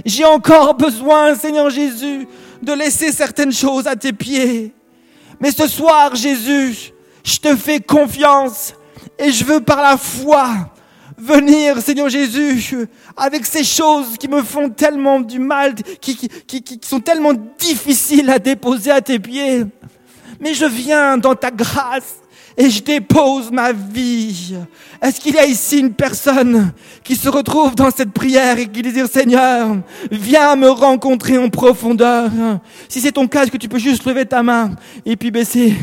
J'ai 0.05 0.25
encore 0.25 0.75
besoin, 0.75 1.35
Seigneur 1.35 1.71
Jésus, 1.71 2.29
de 2.63 2.73
laisser 2.73 3.11
certaines 3.11 3.53
choses 3.53 3.87
à 3.87 3.97
tes 3.97 4.13
pieds. 4.13 4.73
Mais 5.41 5.51
ce 5.51 5.67
soir, 5.67 6.15
Jésus, 6.15 6.93
je 7.25 7.39
te 7.39 7.57
fais 7.57 7.81
confiance 7.81 8.75
et 9.19 9.33
je 9.33 9.45
veux 9.45 9.61
par 9.61 9.83
la 9.83 9.97
foi 9.97 10.49
venir, 11.21 11.79
Seigneur 11.81 12.09
Jésus, 12.09 12.87
avec 13.17 13.47
ces 13.47 13.65
choses 13.65 14.17
qui 14.19 14.29
me 14.29 14.43
font 14.43 14.69
tellement 14.71 15.21
du 15.21 15.39
mal, 15.39 15.75
qui, 16.01 16.17
qui, 16.17 16.63
qui, 16.63 16.81
sont 16.83 17.01
tellement 17.01 17.35
difficiles 17.59 18.31
à 18.31 18.39
déposer 18.39 18.91
à 18.91 19.01
tes 19.01 19.19
pieds. 19.19 19.65
Mais 20.41 20.55
je 20.55 20.65
viens 20.65 21.19
dans 21.19 21.35
ta 21.35 21.51
grâce 21.51 22.17
et 22.57 22.69
je 22.71 22.83
dépose 22.83 23.51
ma 23.51 23.73
vie. 23.73 24.55
Est-ce 25.03 25.21
qu'il 25.21 25.35
y 25.35 25.39
a 25.39 25.47
ici 25.47 25.79
une 25.79 25.93
personne 25.93 26.73
qui 27.05 27.17
se 27.17 27.29
retrouve 27.29 27.75
dans 27.75 27.91
cette 27.91 28.13
prière 28.13 28.59
et 28.59 28.67
qui 28.67 28.83
dit 28.83 28.93
Seigneur, 29.11 29.77
viens 30.11 30.57
me 30.57 30.69
rencontrer 30.69 31.39
en 31.39 31.49
profondeur. 31.49 32.31
Si 32.89 33.01
c'est 33.01 33.13
ton 33.13 33.29
cas, 33.29 33.45
est-ce 33.45 33.51
que 33.51 33.57
tu 33.57 33.69
peux 33.69 33.79
juste 33.79 34.05
lever 34.05 34.27
ta 34.27 34.43
main 34.43 34.73
et 35.05 35.17
puis 35.17 35.31
baisser? 35.31 35.75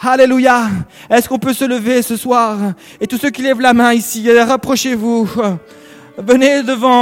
Alléluia. 0.00 0.68
Est-ce 1.10 1.28
qu'on 1.28 1.38
peut 1.38 1.52
se 1.52 1.64
lever 1.64 2.02
ce 2.02 2.16
soir? 2.16 2.56
Et 3.00 3.06
tous 3.08 3.18
ceux 3.18 3.30
qui 3.30 3.42
lèvent 3.42 3.60
la 3.60 3.74
main 3.74 3.92
ici, 3.92 4.30
rapprochez-vous. 4.30 5.28
Venez 6.18 6.62
devant. 6.62 6.96